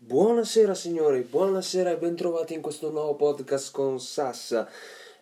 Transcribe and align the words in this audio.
Buonasera 0.00 0.76
signori, 0.76 1.22
buonasera 1.22 1.90
e 1.90 1.98
bentrovati 1.98 2.54
in 2.54 2.60
questo 2.60 2.88
nuovo 2.92 3.16
podcast 3.16 3.72
con 3.72 3.98
Sassa. 3.98 4.70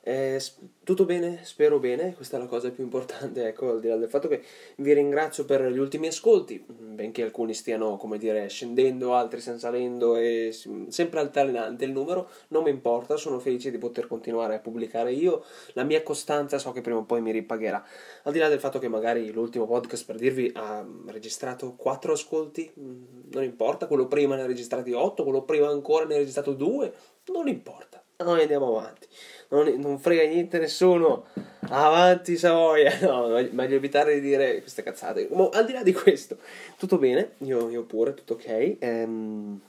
Eh, 0.09 0.41
tutto 0.85 1.05
bene? 1.05 1.41
Spero 1.43 1.81
bene, 1.81 2.15
questa 2.15 2.37
è 2.37 2.41
la 2.41 2.47
cosa 2.47 2.71
più 2.71 2.85
importante, 2.85 3.49
ecco, 3.49 3.71
al 3.71 3.81
di 3.81 3.89
là 3.89 3.97
del 3.97 4.09
fatto 4.09 4.29
che 4.29 4.41
vi 4.77 4.93
ringrazio 4.93 5.45
per 5.45 5.69
gli 5.69 5.79
ultimi 5.79 6.07
ascolti, 6.07 6.65
benché 6.69 7.25
alcuni 7.25 7.55
stiano, 7.55 7.97
come 7.97 8.17
dire, 8.17 8.47
scendendo, 8.47 9.15
altri 9.15 9.41
stiano 9.41 9.59
salendo 9.59 10.15
e 10.15 10.55
sempre 10.91 11.19
altalenante 11.19 11.85
il 11.85 11.91
numero, 11.91 12.31
non 12.51 12.63
mi 12.63 12.71
importa, 12.71 13.17
sono 13.17 13.41
felice 13.41 13.73
di 13.73 13.79
poter 13.79 14.07
continuare 14.07 14.55
a 14.55 14.59
pubblicare 14.61 15.11
io, 15.11 15.43
la 15.73 15.83
mia 15.83 16.05
costanza 16.05 16.59
so 16.59 16.71
che 16.71 16.83
prima 16.83 16.99
o 16.99 17.05
poi 17.05 17.21
mi 17.21 17.33
ripagherà, 17.33 17.85
al 18.23 18.33
di 18.33 18.39
là 18.39 18.49
del 18.49 18.61
fatto 18.61 18.79
che 18.79 18.87
magari 18.87 19.33
l'ultimo 19.33 19.67
podcast 19.67 20.07
per 20.07 20.19
dirvi 20.19 20.53
ha 20.55 20.87
registrato 21.09 21.75
4 21.75 22.13
ascolti, 22.13 22.73
non 22.77 23.43
importa, 23.43 23.89
quello 23.89 24.07
prima 24.07 24.37
ne 24.37 24.43
ha 24.43 24.47
registrati 24.47 24.93
8, 24.93 25.25
quello 25.25 25.43
prima 25.43 25.67
ancora 25.67 26.05
ne 26.05 26.15
ha 26.15 26.19
registrato 26.19 26.53
2, 26.53 26.95
non 27.33 27.49
importa, 27.49 28.05
noi 28.25 28.43
andiamo 28.43 28.77
avanti 28.77 29.07
non, 29.49 29.69
non 29.79 29.99
frega 29.99 30.25
niente 30.25 30.59
nessuno, 30.59 31.27
avanti 31.69 32.37
Savoia, 32.37 32.99
no, 33.03 33.29
meglio 33.53 33.77
evitare 33.77 34.15
di 34.15 34.21
dire 34.21 34.61
queste 34.61 34.83
cazzate. 34.83 35.29
Ma 35.31 35.49
al 35.53 35.67
di 35.67 35.73
là 35.73 35.83
di 35.83 35.93
questo, 35.93 36.39
tutto 36.77 36.99
bene, 36.99 37.33
io, 37.39 37.69
io 37.71 37.85
pure, 37.85 38.15
tutto 38.15 38.35
ok. 38.35 38.77
Ehm, 38.79 39.61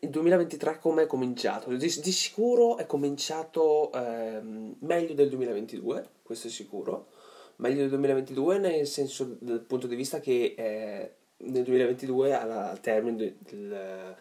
il 0.00 0.10
2023 0.10 0.78
come 0.80 1.04
è 1.04 1.06
cominciato? 1.06 1.70
Di, 1.70 1.76
di, 1.76 2.12
sicuro 2.12 2.76
è 2.76 2.86
cominciato 2.86 3.92
ehm, 3.92 4.76
meglio 4.80 5.14
del 5.14 5.28
2022, 5.28 6.08
questo 6.22 6.48
è 6.48 6.50
sicuro. 6.50 7.08
Meglio 7.56 7.80
del 7.80 7.90
2022 7.90 8.58
nel 8.58 8.86
senso 8.86 9.36
dal 9.38 9.60
punto 9.60 9.86
di 9.86 9.94
vista 9.94 10.18
che 10.18 10.54
eh, 10.56 11.12
nel 11.36 11.62
2022 11.62 12.34
al 12.34 12.80
termine 12.80 13.16
del, 13.16 13.36
del 13.38 14.16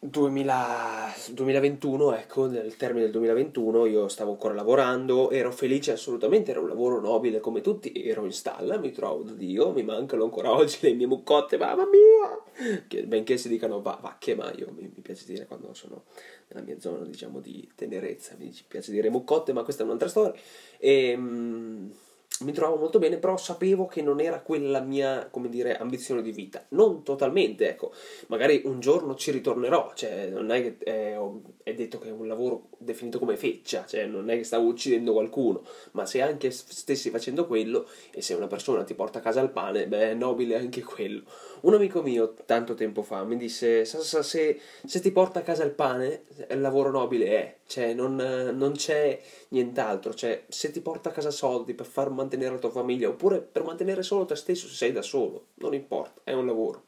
2000, 0.00 1.12
2021, 1.32 2.14
ecco, 2.14 2.46
nel 2.46 2.76
termine 2.76 3.02
del 3.02 3.12
2021 3.12 3.86
io 3.86 4.06
stavo 4.06 4.30
ancora 4.30 4.54
lavorando, 4.54 5.30
ero 5.30 5.50
felice 5.50 5.90
assolutamente, 5.90 6.52
era 6.52 6.60
un 6.60 6.68
lavoro 6.68 7.00
nobile 7.00 7.40
come 7.40 7.60
tutti, 7.62 7.92
ero 8.04 8.24
in 8.24 8.32
stalla, 8.32 8.78
mi 8.78 8.92
trovo 8.92 9.24
da 9.24 9.32
Dio, 9.32 9.72
mi 9.72 9.82
mancano 9.82 10.22
ancora 10.22 10.52
oggi 10.52 10.78
le 10.82 10.94
mie 10.94 11.08
muccotte, 11.08 11.56
mamma 11.56 11.84
mia! 11.86 12.82
Che, 12.86 13.06
benché 13.06 13.36
si 13.36 13.48
dicano 13.48 13.82
va, 13.82 13.98
vacche, 14.00 14.36
ma 14.36 14.52
io 14.56 14.70
mi, 14.70 14.82
mi, 14.82 15.02
piace 15.02 15.24
dire 15.26 15.46
quando 15.46 15.74
sono 15.74 16.04
nella 16.48 16.64
mia 16.64 16.78
zona, 16.78 17.04
diciamo, 17.04 17.40
di 17.40 17.68
tenerezza, 17.74 18.36
mi 18.38 18.54
piace 18.68 18.92
dire 18.92 19.10
muccotte, 19.10 19.52
ma 19.52 19.64
questa 19.64 19.82
è 19.82 19.86
un'altra 19.86 20.08
storia. 20.08 20.40
E... 20.78 21.16
Mh, 21.16 21.92
mi 22.40 22.52
trovavo 22.52 22.78
molto 22.78 22.98
bene, 22.98 23.18
però 23.18 23.36
sapevo 23.36 23.86
che 23.86 24.02
non 24.02 24.20
era 24.20 24.40
quella 24.40 24.78
la 24.78 24.80
mia, 24.80 25.28
come 25.30 25.48
dire, 25.48 25.76
ambizione 25.76 26.22
di 26.22 26.32
vita. 26.32 26.64
Non 26.70 27.02
totalmente, 27.02 27.68
ecco. 27.68 27.92
Magari 28.28 28.62
un 28.64 28.80
giorno 28.80 29.14
ci 29.14 29.30
ritornerò, 29.30 29.92
cioè 29.94 30.28
non 30.28 30.50
è 30.50 30.62
che 30.62 30.76
è, 30.78 31.18
è 31.62 31.74
detto 31.74 31.98
che 31.98 32.08
è 32.08 32.12
un 32.12 32.26
lavoro 32.26 32.68
definito 32.78 33.18
come 33.18 33.36
feccia, 33.36 33.84
cioè 33.86 34.06
non 34.06 34.30
è 34.30 34.36
che 34.36 34.44
stavo 34.44 34.66
uccidendo 34.66 35.12
qualcuno, 35.12 35.62
ma 35.92 36.06
se 36.06 36.22
anche 36.22 36.50
stessi 36.50 37.10
facendo 37.10 37.46
quello 37.46 37.88
e 38.10 38.22
se 38.22 38.34
una 38.34 38.46
persona 38.46 38.84
ti 38.84 38.94
porta 38.94 39.18
a 39.18 39.22
casa 39.22 39.40
il 39.40 39.50
pane, 39.50 39.86
beh, 39.86 40.10
è 40.10 40.14
nobile 40.14 40.56
anche 40.56 40.82
quello. 40.82 41.22
Un 41.62 41.74
amico 41.74 42.02
mio, 42.02 42.34
tanto 42.46 42.74
tempo 42.74 43.02
fa, 43.02 43.24
mi 43.24 43.36
disse, 43.36 43.84
se, 43.84 44.22
se, 44.22 44.60
se 44.84 45.00
ti 45.00 45.10
porta 45.10 45.40
a 45.40 45.42
casa 45.42 45.64
il 45.64 45.72
pane, 45.72 46.22
il 46.48 46.60
lavoro 46.60 46.90
nobile 46.90 47.26
è, 47.26 47.56
cioè 47.66 47.94
non, 47.94 48.14
non 48.14 48.72
c'è 48.72 49.20
nient'altro, 49.48 50.14
cioè 50.14 50.44
se 50.48 50.70
ti 50.70 50.80
porta 50.80 51.08
a 51.08 51.12
casa 51.12 51.30
soldi 51.30 51.74
per 51.74 51.86
far 51.86 52.10
mantenere 52.10 52.52
la 52.52 52.60
tua 52.60 52.70
famiglia 52.70 53.08
oppure 53.08 53.40
per 53.40 53.64
mantenere 53.64 54.02
solo 54.02 54.24
te 54.24 54.36
stesso 54.36 54.68
se 54.68 54.74
sei 54.74 54.92
da 54.92 55.02
solo, 55.02 55.48
non 55.54 55.74
importa, 55.74 56.20
è 56.22 56.32
un 56.32 56.46
lavoro. 56.46 56.84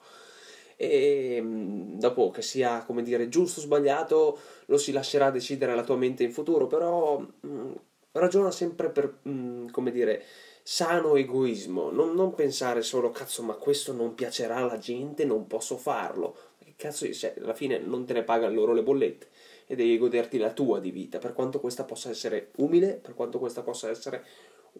E 0.77 1.39
mm, 1.43 1.99
dopo 1.99 2.31
che 2.31 2.43
sia, 2.43 2.85
come 2.85 3.03
dire, 3.03 3.29
giusto 3.29 3.61
o 3.61 3.63
sbagliato, 3.63 4.39
lo 4.67 4.79
si 4.79 4.93
lascerà 4.93 5.31
decidere 5.31 5.75
la 5.75 5.85
tua 5.85 5.97
mente 5.97 6.23
in 6.23 6.33
futuro, 6.33 6.67
però 6.67 7.19
mm, 7.47 7.73
ragiona 8.13 8.51
sempre 8.51 8.91
per, 8.91 9.19
mh, 9.23 9.31
mm, 9.31 9.69
come 9.69 9.91
dire, 9.91 10.23
sano 10.63 11.17
egoismo, 11.17 11.91
non, 11.91 12.15
non, 12.15 12.35
pensare 12.35 12.83
solo 12.83 13.11
cazzo 13.11 13.43
ma 13.43 13.55
questo 13.55 13.93
non 13.93 14.15
piacerà 14.15 14.57
alla 14.57 14.79
gente, 14.79 15.25
non 15.25 15.47
posso 15.47 15.77
farlo, 15.77 16.37
che 16.59 16.75
cazzo, 16.77 17.11
cioè, 17.13 17.35
alla 17.41 17.55
fine 17.55 17.79
non 17.79 18.05
te 18.05 18.13
ne 18.13 18.23
pagano 18.23 18.55
loro 18.55 18.73
le 18.73 18.83
bollette 18.83 19.29
e 19.67 19.77
devi 19.77 19.99
goderti 19.99 20.39
la 20.39 20.53
tua 20.53 20.81
di 20.81 20.91
vita, 20.91 21.19
per 21.19 21.33
quanto 21.33 21.61
questa 21.61 21.85
possa 21.85 22.11
essere 22.11 22.51
umile, 22.57 22.95
per 22.95 23.15
quanto 23.15 23.39
questa 23.39 23.63
possa 23.63 23.89
essere 23.89 24.25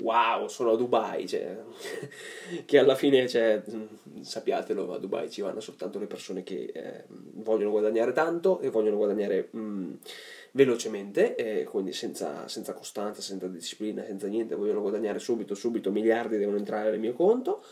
wow, 0.01 0.47
sono 0.49 0.73
a 0.73 0.77
Dubai, 0.77 1.27
cioè, 1.27 1.57
che 2.65 2.79
alla 2.79 2.95
fine, 2.95 3.29
cioè, 3.29 3.63
sappiatelo, 4.21 4.93
a 4.93 4.99
Dubai 4.99 5.31
ci 5.31 5.41
vanno 5.41 5.61
soltanto 5.61 5.99
le 5.99 6.07
persone 6.07 6.43
che 6.43 6.71
eh, 6.73 7.05
vogliono 7.09 7.71
guadagnare 7.71 8.13
tanto 8.13 8.61
e 8.61 8.71
vogliono 8.71 8.97
guadagnare 8.97 9.49
mh, 9.51 9.59
mm, 9.59 9.93
velocemente, 10.53 11.35
e 11.35 11.65
quindi 11.65 11.93
senza, 11.93 12.49
senza, 12.49 12.73
costanza, 12.73 13.21
senza 13.21 13.47
disciplina, 13.47 14.05
senza 14.05 14.27
niente, 14.27 14.55
vogliono 14.55 14.81
guadagnare 14.81 15.19
subito, 15.19 15.55
subito, 15.55 15.91
miliardi 15.91 16.39
devono 16.39 16.57
entrare 16.57 16.91
nel 16.91 17.01
mio 17.01 17.13
conto 17.13 17.63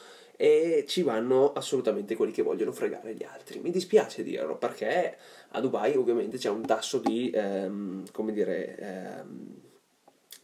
e 0.41 0.85
ci 0.87 1.03
vanno 1.03 1.53
assolutamente 1.53 2.15
quelli 2.15 2.31
che 2.31 2.43
vogliono 2.43 2.71
fregare 2.71 3.13
gli 3.13 3.25
altri. 3.25 3.59
Mi 3.59 3.73
dispiace 3.73 4.23
dirlo 4.23 4.57
perché 4.57 5.17
a 5.49 5.61
Dubai 5.61 5.97
ovviamente 5.97 6.39
c'è 6.39 6.49
un 6.49 6.65
tasso 6.65 6.99
di, 6.99 7.29
ehm, 7.35 8.05
come 8.13 8.33
dire, 8.33 8.77
ehm, 8.77 9.55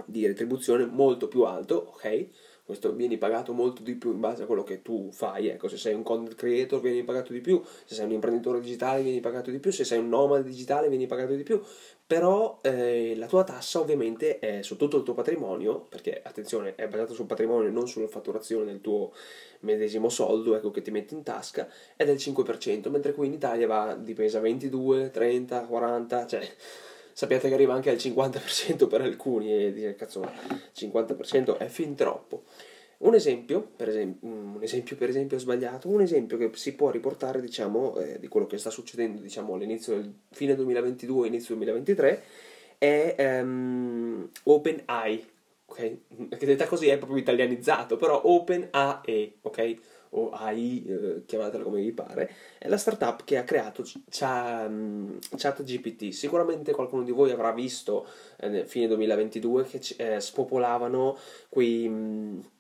di 0.07 0.27
retribuzione 0.27 0.85
molto 0.85 1.29
più 1.29 1.43
alto, 1.43 1.93
ok? 1.95 2.29
Questo 2.65 2.93
vieni 2.93 3.19
pagato 3.19 3.53
molto 3.53 3.83
di 3.83 3.95
più 3.95 4.13
in 4.13 4.21
base 4.21 4.43
a 4.43 4.47
quello 4.47 4.63
che 4.63 4.81
tu 4.81 5.11
fai, 5.13 5.49
ecco, 5.49 5.69
se 5.69 5.77
sei 5.77 5.93
un 5.93 6.03
content 6.03 6.35
creator 6.35 6.81
vieni 6.81 7.05
pagato 7.05 7.33
di 7.33 7.41
più, 7.41 7.63
se 7.85 7.95
sei 7.95 8.07
un 8.07 8.13
imprenditore 8.13 8.61
digitale 8.61 9.03
vieni 9.03 9.21
pagato 9.21 9.51
di 9.51 9.59
più, 9.59 9.71
se 9.71 9.85
sei 9.85 9.99
un 9.99 10.09
nomade 10.09 10.45
digitale 10.45 10.89
vieni 10.89 11.07
pagato 11.07 11.35
di 11.35 11.43
più, 11.43 11.61
però 12.07 12.61
eh, 12.63 13.15
la 13.17 13.27
tua 13.27 13.45
tassa 13.45 13.81
ovviamente 13.81 14.39
è 14.39 14.63
su 14.63 14.77
tutto 14.77 14.97
il 14.97 15.03
tuo 15.03 15.13
patrimonio, 15.13 15.87
perché 15.89 16.21
attenzione, 16.23 16.75
è 16.75 16.89
basata 16.89 17.13
sul 17.13 17.27
patrimonio 17.27 17.69
e 17.69 17.73
non 17.73 17.87
sulla 17.87 18.09
fatturazione 18.09 18.65
del 18.65 18.81
tuo 18.81 19.13
medesimo 19.61 20.09
soldo, 20.09 20.55
ecco, 20.55 20.71
che 20.71 20.81
ti 20.81 20.91
metti 20.91 21.15
in 21.15 21.23
tasca, 21.23 21.69
è 21.97 22.05
del 22.05 22.17
5%, 22.17 22.91
mentre 22.91 23.13
qui 23.13 23.27
in 23.27 23.35
Italia 23.35 23.67
va 23.67 23.95
di 23.95 24.15
pesa 24.15 24.41
22, 24.41 25.11
30, 25.11 25.61
40, 25.67 26.27
cioè 26.27 26.49
sappiate 27.15 27.49
che 27.49 27.55
arriva 27.55 27.73
anche 27.73 27.91
al 27.91 27.97
50% 27.97 28.89
per 28.89 29.01
alcuni 29.01 29.53
e 29.53 29.73
dire 29.73 29.95
cazzo 29.95 30.21
ma 30.21 30.33
50% 30.77 31.57
è 31.57 31.67
fin 31.69 31.95
troppo. 31.95 32.43
Un 32.99 33.15
esempio, 33.15 33.71
esempio, 33.89 34.29
un 34.29 34.59
esempio, 34.61 34.97
per 34.97 35.09
esempio 35.09 35.39
sbagliato, 35.39 35.89
un 35.89 36.01
esempio 36.01 36.37
che 36.37 36.51
si 36.55 36.75
può 36.75 36.91
riportare 36.91 37.41
diciamo, 37.41 37.97
eh, 37.99 38.19
di 38.19 38.29
quello 38.29 38.47
che 38.47 38.59
sta 38.59 38.71
succedendo 38.71 39.21
diciamo, 39.21 39.55
all'inizio 39.55 39.95
del 39.95 40.13
fine 40.31 40.55
2022 40.55 41.27
inizio 41.27 41.55
2023 41.55 42.23
è 42.79 43.41
um, 43.43 44.29
OpenAI, 44.45 45.27
ok? 45.67 45.97
Che 46.37 46.47
detta 46.47 46.67
così 46.67 46.89
è 46.89 46.97
proprio 46.97 47.19
italianizzato, 47.19 47.97
però 47.97 48.21
OpenAI, 48.25 49.39
ok? 49.43 49.77
O 50.17 50.31
AI, 50.31 50.85
eh, 50.87 51.23
chiamatela 51.27 51.63
come 51.63 51.81
vi 51.81 51.93
pare, 51.93 52.31
è 52.59 52.69
la 52.69 52.77
startup 52.77 53.25
che 53.25 53.37
ha 53.37 53.45
creato 53.45 53.85
ChatGPT. 55.37 56.11
Sicuramente 56.11 56.73
qualcuno 56.73 57.03
di 57.03 57.13
voi 57.13 57.31
avrà 57.31 57.53
visto 57.53 58.07
eh, 58.39 58.65
fine 58.67 58.87
2022 58.89 59.65
che 59.65 59.81
eh, 59.97 60.21
spopolavano 60.21 61.17
quei... 61.49 61.89
Mh, 61.89 62.53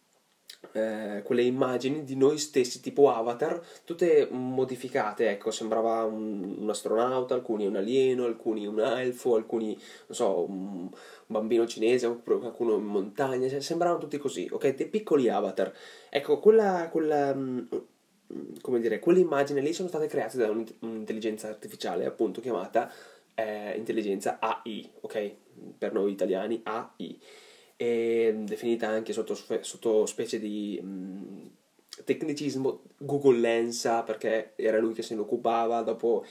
eh, 0.72 1.22
quelle 1.24 1.42
immagini 1.42 2.04
di 2.04 2.16
noi 2.16 2.38
stessi 2.38 2.80
tipo 2.80 3.10
avatar, 3.10 3.60
tutte 3.84 4.28
modificate, 4.30 5.30
ecco, 5.30 5.50
sembrava 5.50 6.04
un, 6.04 6.56
un, 6.58 6.70
astronauta, 6.70 7.34
alcuni 7.34 7.66
un 7.66 7.76
alieno, 7.76 8.24
alcuni 8.24 8.66
un 8.66 8.80
elfo, 8.80 9.36
alcuni, 9.36 9.72
non 10.06 10.16
so, 10.16 10.44
un, 10.48 10.88
bambino 11.26 11.66
cinese, 11.66 12.20
qualcuno 12.22 12.76
in 12.76 12.84
montagna, 12.84 13.48
cioè, 13.48 13.60
sembravano 13.60 14.00
tutti 14.00 14.18
così, 14.18 14.48
ok? 14.50 14.74
Dei 14.74 14.88
piccoli 14.88 15.28
avatar. 15.28 15.72
Ecco, 16.10 16.38
quella, 16.38 16.88
quella 16.90 17.34
mm, 17.34 17.58
come 18.60 18.80
dire, 18.80 18.98
quelle 18.98 19.20
immagini 19.20 19.60
lì 19.60 19.72
sono 19.72 19.88
state 19.88 20.06
create 20.06 20.36
da 20.36 20.50
un'intelligenza 20.50 21.48
artificiale, 21.48 22.06
appunto, 22.06 22.40
chiamata 22.40 22.90
eh, 23.34 23.76
intelligenza 23.76 24.38
AI, 24.40 24.90
ok? 25.00 25.34
Per 25.78 25.92
noi 25.92 26.12
italiani 26.12 26.60
AI 26.64 27.20
e 27.76 28.34
definita 28.44 28.88
anche 28.88 29.12
sotto, 29.12 29.34
sotto 29.34 30.06
specie 30.06 30.38
di 30.38 30.80
mh, 30.82 30.86
mm, 30.86 31.46
tecnicismo 32.04 32.82
Google 32.98 33.38
Lensa 33.38 34.02
perché 34.02 34.52
era 34.56 34.78
lui 34.78 34.94
che 34.94 35.02
se 35.02 35.14
ne 35.14 35.20
occupava, 35.20 35.82
dopo 35.82 36.24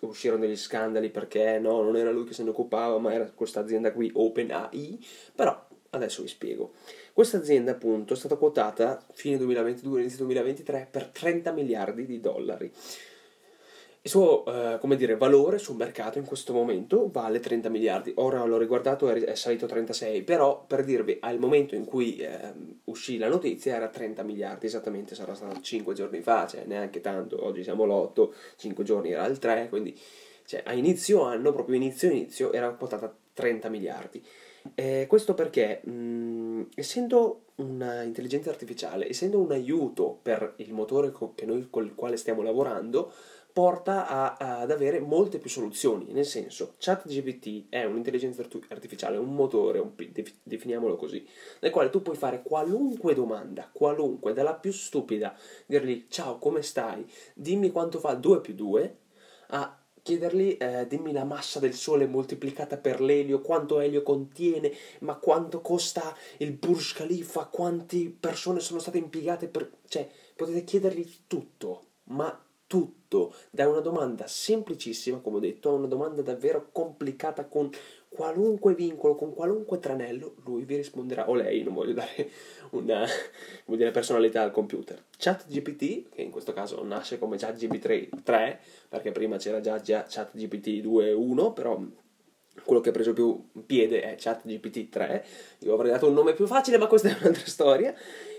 uscirono 0.00 0.40
degli 0.40 0.56
scandali 0.56 1.10
perché 1.10 1.58
no, 1.58 1.82
non 1.82 1.96
era 1.96 2.10
lui 2.10 2.24
che 2.24 2.34
se 2.34 2.42
ne 2.42 2.50
occupava, 2.50 2.98
ma 2.98 3.12
era 3.12 3.30
questa 3.30 3.60
azienda 3.60 3.92
qui 3.92 4.10
OpenAI, 4.12 5.04
però 5.34 5.66
adesso 5.90 6.22
vi 6.22 6.28
spiego. 6.28 6.72
Questa 7.12 7.38
azienda 7.38 7.72
appunto 7.72 8.14
è 8.14 8.16
stata 8.16 8.36
quotata 8.36 9.04
fine 9.12 9.38
2022, 9.38 10.00
inizio 10.00 10.24
2023 10.24 10.88
per 10.90 11.06
30 11.06 11.52
miliardi 11.52 12.06
di 12.06 12.20
dollari. 12.20 12.70
Il 14.06 14.12
suo, 14.12 14.44
eh, 14.44 14.96
dire, 14.96 15.16
valore 15.16 15.58
sul 15.58 15.74
mercato 15.74 16.18
in 16.18 16.24
questo 16.24 16.52
momento 16.52 17.10
vale 17.10 17.40
30 17.40 17.68
miliardi. 17.68 18.12
Ora 18.16 18.44
l'ho 18.44 18.56
riguardato, 18.56 19.08
è 19.10 19.34
salito 19.34 19.64
a 19.64 19.68
36, 19.68 20.22
però 20.22 20.64
per 20.64 20.84
dirvi, 20.84 21.16
al 21.20 21.40
momento 21.40 21.74
in 21.74 21.84
cui 21.84 22.16
eh, 22.18 22.38
uscì 22.84 23.18
la 23.18 23.28
notizia 23.28 23.74
era 23.74 23.88
30 23.88 24.22
miliardi, 24.22 24.66
esattamente 24.66 25.16
sarà 25.16 25.34
stato 25.34 25.60
5 25.60 25.92
giorni 25.92 26.20
fa, 26.20 26.46
cioè 26.46 26.62
neanche 26.66 27.00
tanto, 27.00 27.44
oggi 27.44 27.64
siamo 27.64 27.84
l'8, 27.84 28.30
5 28.56 28.84
giorni 28.84 29.10
era 29.10 29.26
il 29.26 29.38
3, 29.38 29.66
quindi 29.68 29.98
cioè, 30.44 30.62
a 30.64 30.72
inizio 30.72 31.22
anno, 31.22 31.52
proprio 31.52 31.74
inizio 31.74 32.08
inizio, 32.08 32.52
era 32.52 32.70
quotata 32.70 33.12
30 33.32 33.68
miliardi. 33.68 34.24
Eh, 34.74 35.06
questo 35.08 35.34
perché, 35.34 35.80
mh, 35.82 35.90
mm, 35.90 36.62
essendo 36.76 37.42
un'intelligenza 37.56 38.50
artificiale, 38.50 39.08
essendo 39.08 39.40
un 39.40 39.50
aiuto 39.52 40.18
per 40.22 40.54
il 40.56 40.72
motore 40.72 41.10
co- 41.10 41.34
noi, 41.44 41.68
con 41.70 41.84
il 41.84 41.94
quale 41.94 42.16
stiamo 42.16 42.42
lavorando, 42.42 43.12
porta 43.56 44.06
a, 44.06 44.60
ad 44.60 44.70
avere 44.70 45.00
molte 45.00 45.38
più 45.38 45.48
soluzioni. 45.48 46.12
Nel 46.12 46.26
senso, 46.26 46.74
ChatGPT 46.76 47.70
è 47.70 47.84
un'intelligenza 47.84 48.44
artificiale, 48.68 49.16
un 49.16 49.34
motore, 49.34 49.78
un, 49.78 49.92
definiamolo 50.42 50.96
così, 50.96 51.26
nel 51.60 51.70
quale 51.70 51.88
tu 51.88 52.02
puoi 52.02 52.16
fare 52.16 52.42
qualunque 52.42 53.14
domanda, 53.14 53.70
qualunque, 53.72 54.34
dalla 54.34 54.52
più 54.52 54.72
stupida, 54.72 55.34
dirgli 55.64 56.04
ciao, 56.10 56.36
come 56.36 56.60
stai? 56.60 57.10
Dimmi 57.32 57.70
quanto 57.70 57.98
fa 57.98 58.12
2 58.12 58.42
più 58.42 58.52
2, 58.52 58.98
a 59.48 59.82
chiedergli 60.02 60.58
eh, 60.60 60.86
dimmi 60.86 61.12
la 61.12 61.24
massa 61.24 61.58
del 61.58 61.72
Sole 61.72 62.06
moltiplicata 62.06 62.76
per 62.76 63.00
l'elio, 63.00 63.40
quanto 63.40 63.80
elio 63.80 64.02
contiene, 64.02 64.70
ma 65.00 65.14
quanto 65.14 65.62
costa 65.62 66.14
il 66.40 66.52
Burj 66.52 66.92
Khalifa, 66.92 67.46
quante 67.46 68.14
persone 68.20 68.60
sono 68.60 68.80
state 68.80 68.98
impiegate 68.98 69.48
per... 69.48 69.78
cioè 69.88 70.06
potete 70.34 70.62
chiedergli 70.62 71.10
tutto, 71.26 71.84
ma 72.08 72.38
tutto, 72.66 73.34
da 73.50 73.68
una 73.68 73.80
domanda 73.80 74.26
semplicissima, 74.26 75.18
come 75.18 75.36
ho 75.36 75.40
detto, 75.40 75.70
a 75.70 75.72
una 75.72 75.86
domanda 75.86 76.22
davvero 76.22 76.68
complicata 76.72 77.44
con 77.46 77.70
qualunque 78.08 78.74
vincolo, 78.74 79.14
con 79.14 79.34
qualunque 79.34 79.78
tranello, 79.78 80.34
lui 80.44 80.64
vi 80.64 80.76
risponderà, 80.76 81.28
o 81.28 81.34
lei, 81.34 81.62
non 81.62 81.74
voglio 81.74 81.92
dare 81.92 82.30
una 82.70 83.06
dire, 83.66 83.90
personalità 83.90 84.42
al 84.42 84.50
computer. 84.50 85.04
ChatGPT, 85.16 86.08
che 86.10 86.22
in 86.22 86.30
questo 86.30 86.52
caso 86.52 86.82
nasce 86.82 87.18
come 87.18 87.36
ChatGPT 87.36 88.22
3, 88.22 88.60
perché 88.88 89.12
prima 89.12 89.36
c'era 89.36 89.60
già, 89.60 89.80
già 89.80 90.04
ChatGPT 90.08 90.82
2.1, 90.82 91.52
però 91.52 91.80
quello 92.64 92.80
che 92.80 92.88
ha 92.88 92.92
preso 92.92 93.12
più 93.12 93.48
piede 93.64 94.00
è 94.02 94.16
ChatGPT 94.18 94.88
3, 94.88 95.24
io 95.60 95.74
avrei 95.74 95.90
dato 95.90 96.08
un 96.08 96.14
nome 96.14 96.32
più 96.32 96.46
facile, 96.46 96.78
ma 96.78 96.86
questa 96.86 97.08
è 97.08 97.16
un'altra 97.20 97.46
storia 97.46 97.94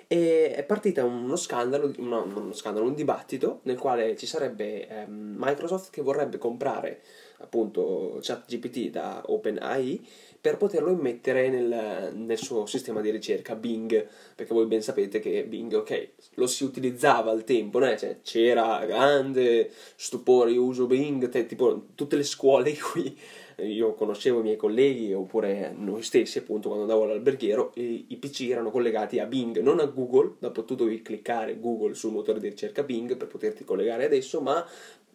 e 0.07 0.53
è 0.53 0.63
partita 0.63 1.03
uno 1.03 1.35
scandalo, 1.35 1.91
no, 1.97 2.23
uno 2.23 2.53
scandalo, 2.53 2.85
un 2.85 2.95
dibattito 2.95 3.59
nel 3.63 3.77
quale 3.77 4.15
ci 4.15 4.25
sarebbe 4.25 4.87
ehm, 4.87 5.35
Microsoft 5.37 5.91
che 5.91 6.01
vorrebbe 6.01 6.37
comprare 6.37 7.01
appunto 7.39 8.17
ChatGPT 8.21 8.89
da 8.89 9.21
OpenAI 9.25 10.07
per 10.39 10.57
poterlo 10.57 10.91
immettere 10.91 11.49
nel, 11.49 12.13
nel, 12.15 12.37
suo 12.37 12.65
sistema 12.65 13.01
di 13.01 13.09
ricerca 13.09 13.55
Bing, 13.55 14.07
perché 14.33 14.53
voi 14.53 14.65
ben 14.65 14.81
sapete 14.81 15.19
che 15.19 15.43
Bing, 15.43 15.73
ok, 15.73 16.09
lo 16.35 16.47
si 16.47 16.63
utilizzava 16.63 17.31
al 17.31 17.43
tempo, 17.43 17.79
né? 17.79 17.97
cioè, 17.97 18.19
c'era 18.21 18.85
grande 18.85 19.69
stupore, 19.95 20.51
io 20.51 20.63
uso 20.63 20.85
Bing, 20.85 21.27
te, 21.27 21.45
tipo 21.47 21.87
tutte 21.95 22.15
le 22.15 22.23
scuole 22.23 22.69
in 22.71 22.79
cui 22.79 23.17
io 23.63 23.93
conoscevo 23.93 24.39
i 24.39 24.43
miei 24.43 24.55
colleghi 24.55 25.13
oppure 25.13 25.73
noi 25.75 26.03
stessi 26.03 26.37
appunto 26.37 26.67
quando 26.67 26.85
andavo 26.85 27.05
all'alberghiero 27.05 27.71
i, 27.75 28.17
PC 28.19 28.49
erano 28.49 28.69
collegati 28.69 29.19
a 29.19 29.25
Bing 29.25 29.59
non 29.59 29.79
a 29.79 29.85
Google 29.85 30.35
dopo 30.39 30.63
tu 30.63 30.75
dovevi 30.75 31.01
cliccare 31.01 31.59
Google 31.59 31.95
sul 31.95 32.11
motore 32.11 32.39
di 32.39 32.49
ricerca 32.49 32.83
Bing 32.83 33.17
per 33.17 33.27
poterti 33.27 33.63
collegare 33.63 34.05
adesso 34.05 34.41
ma 34.41 34.63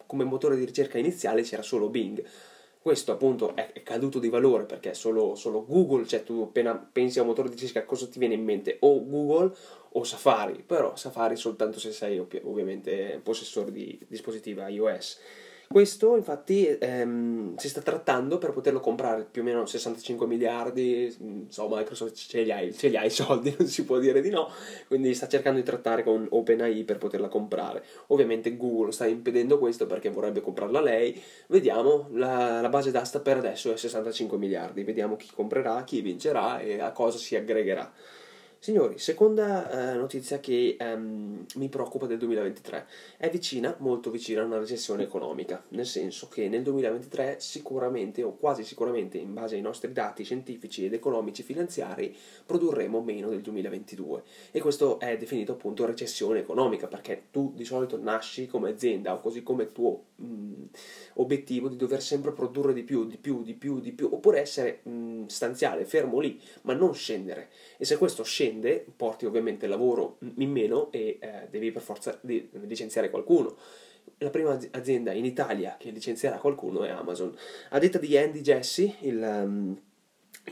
come 0.05 0.25
motore 0.25 0.57
di 0.57 0.65
ricerca 0.65 0.97
iniziale 0.97 1.43
c'era 1.43 1.61
solo 1.61 1.89
Bing 1.89 2.23
questo 2.83 3.13
appunto 3.13 3.55
è, 3.55 3.71
è 3.71 3.81
caduto 3.81 4.19
di 4.19 4.27
valore 4.27 4.65
perché 4.65 4.93
solo, 4.93 5.35
solo, 5.35 5.65
Google, 5.65 6.05
cioè 6.05 6.21
tu 6.21 6.41
appena 6.41 6.75
pensi 6.75 7.17
a 7.17 7.21
un 7.21 7.29
motore 7.29 7.47
di 7.47 7.55
ricerca 7.55 7.85
cosa 7.85 8.07
ti 8.07 8.19
viene 8.19 8.33
in 8.33 8.43
mente? 8.43 8.75
O 8.81 9.07
Google 9.07 9.55
o 9.91 10.03
Safari, 10.03 10.61
però 10.67 10.93
Safari 10.97 11.37
soltanto 11.37 11.79
se 11.79 11.93
sei 11.93 12.19
ovviamente 12.19 13.21
possessore 13.23 13.71
di 13.71 13.97
dispositivi 14.09 14.59
iOS. 14.67 15.17
Questo 15.67 16.15
infatti 16.15 16.67
ehm, 16.67 17.55
si 17.55 17.67
sta 17.67 17.81
trattando 17.81 18.37
per 18.37 18.51
poterlo 18.51 18.79
comprare 18.79 19.25
più 19.29 19.41
o 19.41 19.45
meno 19.45 19.65
65 19.65 20.27
miliardi, 20.27 21.45
so 21.49 21.67
Microsoft 21.67 22.15
ce 22.15 22.43
li 22.43 22.51
ha, 22.51 22.71
ce 22.71 22.89
li 22.89 22.97
ha 22.97 23.03
i 23.03 23.09
soldi, 23.09 23.55
non 23.57 23.67
si 23.67 23.83
può 23.83 23.97
dire 23.97 24.21
di 24.21 24.29
no, 24.29 24.49
quindi 24.87 25.13
sta 25.15 25.27
cercando 25.27 25.59
di 25.59 25.65
trattare 25.65 26.03
con 26.03 26.27
OpenAI 26.29 26.83
per 26.83 26.99
poterla 26.99 27.27
comprare. 27.27 27.83
Ovviamente 28.07 28.55
Google 28.55 28.91
sta 28.91 29.07
impedendo 29.07 29.57
questo 29.57 29.87
perché 29.87 30.09
vorrebbe 30.09 30.41
comprarla 30.41 30.79
lei, 30.79 31.19
vediamo, 31.47 32.07
la, 32.11 32.61
la 32.61 32.69
base 32.69 32.91
d'asta 32.91 33.19
per 33.21 33.37
adesso 33.37 33.71
è 33.71 33.77
65 33.77 34.37
miliardi, 34.37 34.83
vediamo 34.83 35.15
chi 35.15 35.29
comprerà, 35.33 35.83
chi 35.83 36.01
vincerà 36.01 36.59
e 36.59 36.79
a 36.79 36.91
cosa 36.91 37.17
si 37.17 37.35
aggregherà. 37.35 37.91
Signori, 38.63 38.97
seconda 38.97 39.91
eh, 39.91 39.97
notizia 39.97 40.39
che 40.39 40.77
ehm, 40.79 41.45
mi 41.55 41.67
preoccupa 41.67 42.05
del 42.05 42.17
2023. 42.17 42.85
È 43.17 43.29
vicina, 43.29 43.75
molto 43.79 44.09
vicina 44.09 44.41
a 44.41 44.45
una 44.45 44.57
recessione 44.57 45.03
economica, 45.03 45.61
nel 45.71 45.85
senso 45.85 46.29
che 46.29 46.47
nel 46.47 46.63
2023 46.63 47.41
sicuramente 47.41 48.23
o 48.23 48.37
quasi 48.37 48.63
sicuramente 48.63 49.17
in 49.17 49.33
base 49.33 49.55
ai 49.55 49.61
nostri 49.61 49.91
dati 49.91 50.23
scientifici 50.23 50.85
ed 50.85 50.93
economici 50.93 51.43
finanziari 51.43 52.15
produrremo 52.45 53.01
meno 53.01 53.27
del 53.27 53.41
2022 53.41 54.23
e 54.51 54.61
questo 54.61 54.97
è 54.97 55.17
definito 55.17 55.51
appunto 55.51 55.85
recessione 55.85 56.39
economica 56.39 56.87
perché 56.87 57.23
tu 57.31 57.51
di 57.53 57.65
solito 57.65 58.01
nasci 58.01 58.47
come 58.47 58.69
azienda 58.69 59.13
o 59.13 59.19
così 59.19 59.43
come 59.43 59.73
tuo 59.73 60.03
mh, 60.15 60.63
obiettivo 61.15 61.67
di 61.67 61.75
dover 61.75 62.01
sempre 62.01 62.31
produrre 62.31 62.71
di 62.71 62.83
più, 62.83 63.05
di 63.07 63.17
più, 63.17 63.43
di 63.43 63.55
più, 63.55 63.81
di 63.81 63.91
più 63.91 64.09
oppure 64.09 64.39
essere 64.39 64.79
mh, 64.83 65.25
stanziale, 65.25 65.83
fermo 65.83 66.19
lì, 66.21 66.39
ma 66.61 66.73
non 66.73 66.93
scendere 66.93 67.49
e 67.77 67.83
se 67.83 67.97
questo 67.97 68.23
scende 68.23 68.51
scende, 68.53 68.85
porti 68.95 69.25
ovviamente 69.25 69.67
lavoro 69.67 70.17
in 70.37 70.51
meno 70.51 70.91
e 70.91 71.17
eh, 71.19 71.47
devi 71.49 71.71
per 71.71 71.81
forza 71.81 72.19
licenziare 72.21 73.09
qualcuno. 73.09 73.55
La 74.19 74.29
prima 74.29 74.57
azienda 74.71 75.11
in 75.11 75.25
Italia 75.25 75.75
che 75.77 75.89
licenzierà 75.89 76.37
qualcuno 76.37 76.83
è 76.83 76.89
Amazon. 76.89 77.35
A 77.69 77.79
detta 77.79 77.97
di 77.97 78.17
Andy 78.17 78.41
Jassy, 78.41 78.95
il, 79.01 79.21
um, 79.21 79.81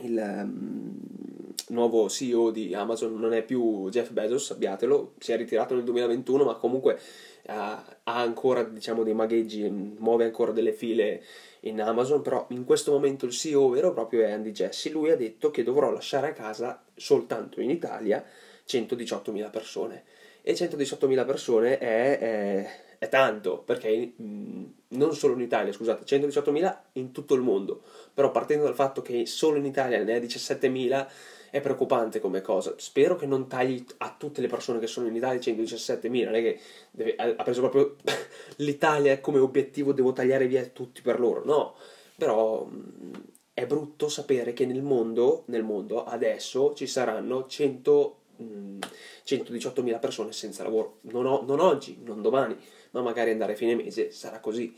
il 0.00 0.16
um, 0.16 1.52
nuovo 1.68 2.08
CEO 2.08 2.50
di 2.50 2.74
Amazon 2.74 3.18
non 3.18 3.32
è 3.32 3.42
più 3.42 3.88
Jeff 3.90 4.10
Bezos, 4.10 4.46
sappiatelo, 4.46 5.14
si 5.18 5.32
è 5.32 5.36
ritirato 5.36 5.74
nel 5.74 5.84
2021, 5.84 6.44
ma 6.44 6.54
comunque 6.54 6.94
uh, 6.94 7.50
ha 7.52 7.84
ancora 8.04 8.62
diciamo, 8.64 9.02
dei 9.02 9.14
magheggi, 9.14 9.68
muove 9.70 10.24
ancora 10.24 10.52
delle 10.52 10.72
file 10.72 11.22
in 11.60 11.80
Amazon, 11.80 12.22
però 12.22 12.46
in 12.50 12.64
questo 12.64 12.92
momento 12.92 13.26
il 13.26 13.32
CEO 13.32 13.68
vero 13.68 13.90
e 13.90 13.94
proprio 13.94 14.22
è 14.22 14.30
Andy 14.30 14.50
Jassy. 14.50 14.90
Lui 14.90 15.10
ha 15.10 15.16
detto 15.16 15.50
che 15.50 15.62
dovrò 15.62 15.90
lasciare 15.90 16.28
a 16.28 16.32
casa 16.32 16.82
soltanto 16.94 17.60
in 17.60 17.70
Italia 17.70 18.24
118.000 18.66 19.50
persone. 19.50 20.04
E 20.42 20.54
118.000 20.54 21.24
persone 21.24 21.78
è, 21.78 22.18
è, 22.18 22.70
è 23.02 23.08
tanto, 23.08 23.58
perché 23.58 24.12
mh, 24.14 24.64
non 24.90 25.12
solo 25.16 25.34
in 25.34 25.40
Italia, 25.40 25.72
scusate, 25.72 26.04
118.000 26.04 26.78
in 26.92 27.10
tutto 27.10 27.34
il 27.34 27.40
mondo. 27.40 27.82
Però 28.14 28.30
partendo 28.30 28.62
dal 28.62 28.76
fatto 28.76 29.02
che 29.02 29.26
solo 29.26 29.56
in 29.56 29.64
Italia 29.64 30.00
ne 30.04 30.18
è 30.18 30.20
17.000 30.20 31.08
è 31.50 31.60
preoccupante 31.60 32.20
come 32.20 32.42
cosa. 32.42 32.74
Spero 32.76 33.16
che 33.16 33.26
non 33.26 33.48
tagli 33.48 33.84
a 33.98 34.14
tutte 34.16 34.40
le 34.40 34.46
persone 34.46 34.78
che 34.78 34.86
sono 34.86 35.08
in 35.08 35.16
Italia 35.16 35.40
117.000, 35.40 36.24
non 36.24 36.34
è 36.36 36.42
che 36.42 36.60
deve, 36.92 37.16
ha 37.16 37.42
preso 37.42 37.62
proprio 37.62 37.96
l'Italia 38.58 39.18
come 39.20 39.40
obiettivo, 39.40 39.92
devo 39.92 40.12
tagliare 40.12 40.46
via 40.46 40.64
tutti 40.66 41.02
per 41.02 41.18
loro, 41.18 41.42
no. 41.44 41.74
Però 42.16 42.62
mh, 42.62 43.10
è 43.52 43.66
brutto 43.66 44.08
sapere 44.08 44.52
che 44.52 44.64
nel 44.64 44.82
mondo, 44.82 45.42
nel 45.46 45.64
mondo 45.64 46.04
adesso 46.04 46.72
ci 46.74 46.86
saranno 46.86 47.48
100, 47.48 48.16
mh, 48.36 48.78
118.000 49.26 49.98
persone 49.98 50.30
senza 50.30 50.62
lavoro. 50.62 50.98
Non, 51.00 51.26
ho, 51.26 51.42
non 51.44 51.58
oggi, 51.58 52.00
non 52.04 52.22
domani, 52.22 52.56
ma 52.92 53.02
magari 53.02 53.30
andare 53.30 53.52
a 53.52 53.56
fine 53.56 53.74
mese 53.74 54.10
sarà 54.10 54.40
così. 54.40 54.74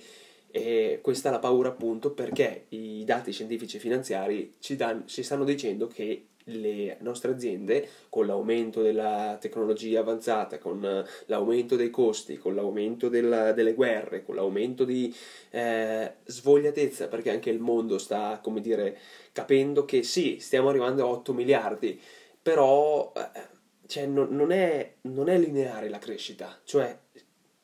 E 0.50 1.00
questa 1.02 1.28
è 1.28 1.33
la 1.33 1.40
paura 1.40 1.71
appunto 1.71 2.12
perché 2.12 2.66
i 2.71 3.04
dati 3.04 3.33
scientifici 3.33 3.76
e 3.76 3.80
finanziari 3.80 4.54
ci, 4.61 4.76
dan, 4.76 5.06
ci 5.06 5.23
stanno 5.23 5.44
dicendo 5.44 5.88
che 5.88 6.26
le 6.44 6.97
nostre 7.00 7.33
aziende 7.33 7.88
con 8.09 8.26
l'aumento 8.26 8.83
della 8.83 9.37
tecnologia 9.40 10.00
avanzata, 10.00 10.59
con 10.59 11.04
l'aumento 11.26 11.76
dei 11.76 11.90
costi, 11.90 12.37
con 12.37 12.54
l'aumento 12.54 13.09
della, 13.09 13.52
delle 13.52 13.75
guerre, 13.75 14.23
con 14.23 14.35
l'aumento 14.35 14.85
di 14.85 15.14
eh, 15.50 16.14
svogliatezza, 16.25 17.09
perché 17.09 17.30
anche 17.30 17.50
il 17.50 17.61
mondo 17.61 17.99
sta, 17.99 18.40
come 18.42 18.61
dire, 18.61 18.99
capendo 19.33 19.85
che 19.85 20.02
sì, 20.02 20.38
stiamo 20.38 20.68
arrivando 20.68 21.02
a 21.02 21.09
8 21.09 21.33
miliardi, 21.33 22.00
però 22.40 23.12
eh, 23.16 23.40
cioè, 23.87 24.06
non, 24.06 24.28
non, 24.30 24.52
è, 24.52 24.94
non 25.02 25.28
è 25.28 25.38
lineare 25.38 25.88
la 25.88 25.99
crescita, 25.99 26.61
cioè 26.64 26.97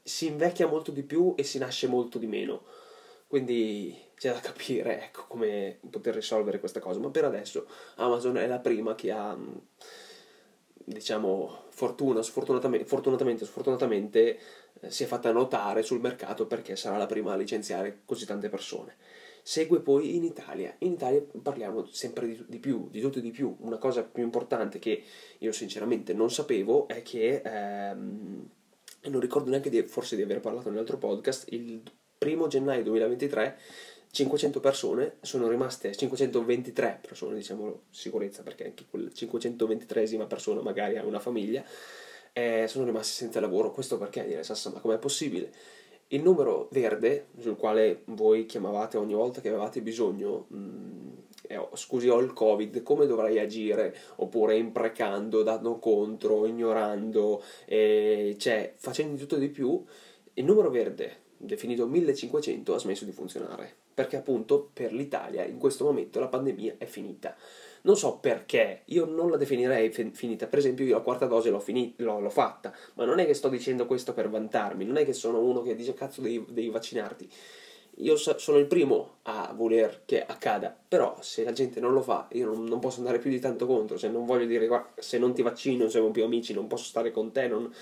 si 0.02 0.26
invecchia 0.26 0.66
molto 0.66 0.90
di 0.90 1.02
più 1.02 1.35
e 1.37 1.45
si 1.45 1.59
nasce 1.59 1.87
molto 1.87 2.19
di 2.19 2.26
meno. 2.26 2.64
Quindi 3.26 3.97
c'è 4.16 4.33
da 4.33 4.40
capire 4.40 5.04
ecco, 5.04 5.25
come 5.28 5.78
poter 5.88 6.14
risolvere 6.14 6.59
questa 6.59 6.80
cosa, 6.80 6.99
ma 6.99 7.11
per 7.11 7.25
adesso 7.25 7.66
Amazon 7.97 8.37
è 8.37 8.47
la 8.47 8.59
prima 8.59 8.95
che 8.95 9.11
ha 9.12 9.37
diciamo, 10.85 11.64
fortuna, 11.71 12.23
sfortunatamente, 12.23 12.87
fortunatamente, 12.87 13.45
sfortunatamente 13.45 14.38
eh, 14.80 14.90
si 14.90 15.04
è 15.04 15.07
fatta 15.07 15.30
notare 15.33 15.83
sul 15.83 16.00
mercato 16.00 16.47
perché 16.47 16.76
sarà 16.76 16.97
la 16.97 17.07
prima 17.07 17.33
a 17.33 17.37
licenziare 17.37 18.00
così 18.04 18.26
tante 18.26 18.49
persone. 18.49 18.97
Segue 19.42 19.80
poi 19.80 20.16
in 20.16 20.25
Italia. 20.25 20.75
In 20.78 20.92
Italia 20.92 21.25
parliamo 21.42 21.87
sempre 21.87 22.26
di, 22.26 22.45
di 22.47 22.59
più, 22.59 22.88
di 22.90 23.00
tutto 23.00 23.19
e 23.19 23.23
di 23.23 23.30
più. 23.30 23.57
Una 23.61 23.78
cosa 23.78 24.02
più 24.04 24.23
importante 24.23 24.78
che 24.78 25.02
io 25.38 25.52
sinceramente 25.52 26.12
non 26.12 26.30
sapevo 26.30 26.87
è 26.88 27.02
che, 27.02 27.40
ehm, 27.42 28.49
non 29.10 29.20
ricordo 29.20 29.50
neanche 29.50 29.70
di, 29.70 29.82
forse 29.82 30.16
di 30.16 30.22
aver 30.22 30.40
parlato 30.40 30.70
nell'altro 30.70 30.98
podcast, 30.98 31.52
il 31.52 31.82
primo 32.16 32.46
gennaio 32.46 32.82
2023 32.84 33.58
500 34.12 34.58
persone 34.60 35.16
sono 35.20 35.48
rimaste 35.48 35.94
523 35.94 36.98
persone, 37.00 37.36
diciamo 37.36 37.82
sicurezza, 37.90 38.42
perché 38.42 38.64
anche 38.64 38.84
quella 38.88 39.08
523esima 39.08 40.26
persona 40.26 40.60
magari 40.62 40.98
ha 40.98 41.04
una 41.04 41.20
famiglia, 41.20 41.64
eh, 42.32 42.66
sono 42.66 42.84
rimaste 42.84 43.12
senza 43.12 43.40
lavoro. 43.40 43.70
Questo 43.70 43.98
perché 43.98 44.26
dire 44.26 44.42
Sassa, 44.42 44.70
ma 44.70 44.80
com'è 44.80 44.98
possibile? 44.98 45.52
Il 46.08 46.22
numero 46.22 46.68
verde, 46.72 47.28
sul 47.38 47.56
quale 47.56 48.02
voi 48.06 48.46
chiamavate 48.46 48.96
ogni 48.96 49.14
volta 49.14 49.40
che 49.40 49.48
avevate 49.48 49.80
bisogno, 49.80 50.46
mh, 50.48 50.56
mm, 50.56 51.10
eh, 51.50 51.69
scusi 51.75 52.09
ho 52.09 52.21
il 52.21 52.33
covid, 52.33 52.83
come 52.83 53.07
dovrei 53.07 53.38
agire? 53.40 53.95
Oppure 54.16 54.57
imprecando, 54.57 55.42
dando 55.42 55.78
contro, 55.78 56.47
ignorando, 56.47 57.42
eh, 57.66 58.37
cioè 58.38 58.75
facendo 58.76 59.14
di 59.14 59.21
tutto 59.21 59.37
di 59.37 59.49
più, 59.49 59.85
il 60.35 60.45
numero 60.45 60.71
verde 60.71 61.28
definito 61.37 61.87
1500 61.87 62.75
ha 62.75 62.78
smesso 62.78 63.04
di 63.04 63.12
funzionare 63.12 63.80
perché 64.00 64.16
appunto 64.16 64.71
per 64.73 64.92
l'Italia 64.92 65.45
in 65.45 65.59
questo 65.59 65.85
momento 65.85 66.21
la 66.21 66.28
pandemia 66.28 66.76
è 66.78 66.87
finita. 66.87 67.37
Non 67.83 67.97
so 67.97 68.19
perché, 68.19 68.83
io 68.87 69.04
non 69.07 69.30
la 69.30 69.37
definirei 69.37 69.90
finita, 69.90 70.47
per 70.47 70.59
esempio 70.59 70.85
io 70.85 70.95
la 70.95 71.02
quarta 71.02 71.26
dose 71.26 71.50
l'ho, 71.50 71.61
finita, 71.61 72.02
l'ho, 72.02 72.21
l'ho 72.21 72.30
fatta, 72.30 72.75
ma 72.95 73.04
non 73.04 73.19
è 73.19 73.26
che 73.26 73.35
sto 73.35 73.49
dicendo 73.49 73.87
questo 73.87 74.12
per 74.14 74.28
vantarmi, 74.28 74.85
non 74.85 74.97
è 74.97 75.04
che 75.04 75.12
sono 75.12 75.40
uno 75.40 75.62
che 75.62 75.75
dice 75.75 75.95
cazzo 75.95 76.21
devi, 76.21 76.45
devi 76.49 76.69
vaccinarti. 76.71 77.28
Io 78.00 78.16
sono 78.16 78.59
il 78.59 78.66
primo 78.66 79.19
a 79.23 79.52
voler 79.54 80.02
che 80.07 80.25
accada, 80.25 80.75
però 80.88 81.16
se 81.21 81.45
la 81.45 81.52
gente 81.52 81.80
non 81.80 81.92
lo 81.92 82.00
fa, 82.02 82.28
io 82.33 82.52
non, 82.52 82.78
posso 82.78 82.99
andare 82.99 83.19
più 83.19 83.30
di 83.30 83.38
tanto 83.38 83.66
contro, 83.66 83.99
se 83.99 84.09
non 84.09 84.25
voglio 84.25 84.47
dire 84.47 84.69
se 84.97 85.19
non 85.19 85.35
ti 85.35 85.42
vaccino, 85.42 85.88
siamo 85.88 86.11
più 86.11 86.25
amici, 86.25 86.54
non 86.54 86.66
posso 86.66 86.85
stare 86.85 87.11
con 87.11 87.30
te, 87.30 87.47
non, 87.47 87.73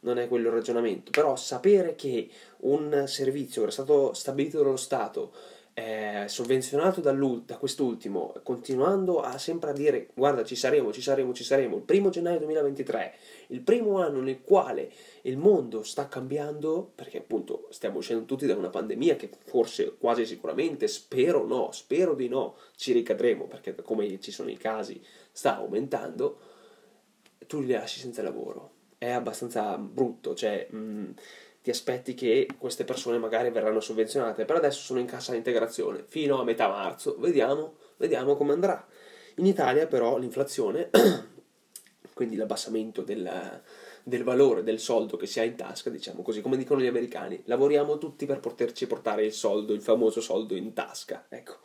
non 0.00 0.18
è 0.18 0.28
quello 0.28 0.48
il 0.48 0.54
ragionamento, 0.54 1.10
però 1.10 1.34
sapere 1.34 1.94
che 1.96 2.28
un 2.58 3.04
servizio 3.06 3.62
era 3.62 3.70
stato 3.70 4.12
stabilito 4.12 4.62
dallo 4.62 4.76
Stato, 4.76 5.32
eh, 5.74 6.24
sovvenzionato 6.28 7.00
da 7.00 7.56
quest'ultimo, 7.58 8.32
continuando 8.44 9.20
a 9.20 9.38
sempre 9.38 9.70
a 9.70 9.72
dire 9.72 10.08
guarda 10.14 10.44
ci 10.44 10.54
saremo, 10.54 10.92
ci 10.92 11.02
saremo, 11.02 11.32
ci 11.32 11.42
saremo, 11.42 11.76
il 11.76 11.82
primo 11.82 12.10
gennaio 12.10 12.38
2023, 12.38 13.14
il 13.48 13.60
primo 13.60 14.00
anno 14.00 14.20
nel 14.20 14.40
quale 14.42 14.92
il 15.22 15.36
mondo 15.36 15.82
sta 15.82 16.06
cambiando, 16.06 16.92
perché 16.94 17.18
appunto 17.18 17.66
stiamo 17.70 17.98
uscendo 17.98 18.24
tutti 18.24 18.46
da 18.46 18.54
una 18.54 18.70
pandemia 18.70 19.16
che 19.16 19.28
forse 19.44 19.96
quasi 19.98 20.24
sicuramente, 20.24 20.86
spero 20.86 21.44
no, 21.44 21.72
spero 21.72 22.14
di 22.14 22.28
no, 22.28 22.56
ci 22.76 22.92
ricadremo, 22.92 23.46
perché 23.46 23.74
come 23.74 24.20
ci 24.20 24.30
sono 24.30 24.50
i 24.50 24.56
casi 24.56 25.02
sta 25.32 25.56
aumentando, 25.56 26.38
tu 27.48 27.60
li 27.60 27.72
lasci 27.72 27.98
senza 27.98 28.22
lavoro. 28.22 28.70
È 28.96 29.10
abbastanza 29.10 29.76
brutto, 29.76 30.34
cioè 30.34 30.68
mh, 30.70 31.14
ti 31.64 31.70
aspetti 31.70 32.12
che 32.12 32.46
queste 32.58 32.84
persone 32.84 33.16
magari 33.16 33.48
verranno 33.48 33.80
sovvenzionate, 33.80 34.44
per 34.44 34.56
adesso 34.56 34.82
sono 34.82 35.00
in 35.00 35.06
cassa 35.06 35.34
integrazione 35.34 36.04
fino 36.06 36.38
a 36.38 36.44
metà 36.44 36.68
marzo, 36.68 37.16
vediamo, 37.18 37.76
vediamo 37.96 38.36
come 38.36 38.52
andrà. 38.52 38.86
In 39.36 39.46
Italia 39.46 39.86
però 39.86 40.18
l'inflazione, 40.18 40.90
quindi 42.12 42.36
l'abbassamento 42.36 43.00
del, 43.00 43.62
del 44.02 44.24
valore 44.24 44.62
del 44.62 44.78
soldo 44.78 45.16
che 45.16 45.24
si 45.24 45.40
ha 45.40 45.42
in 45.42 45.56
tasca, 45.56 45.88
diciamo 45.88 46.20
così, 46.20 46.42
come 46.42 46.58
dicono 46.58 46.82
gli 46.82 46.86
americani, 46.86 47.40
lavoriamo 47.46 47.96
tutti 47.96 48.26
per 48.26 48.40
poterci 48.40 48.86
portare 48.86 49.24
il 49.24 49.32
soldo, 49.32 49.72
il 49.72 49.80
famoso 49.80 50.20
soldo 50.20 50.54
in 50.54 50.74
tasca, 50.74 51.24
ecco 51.30 51.60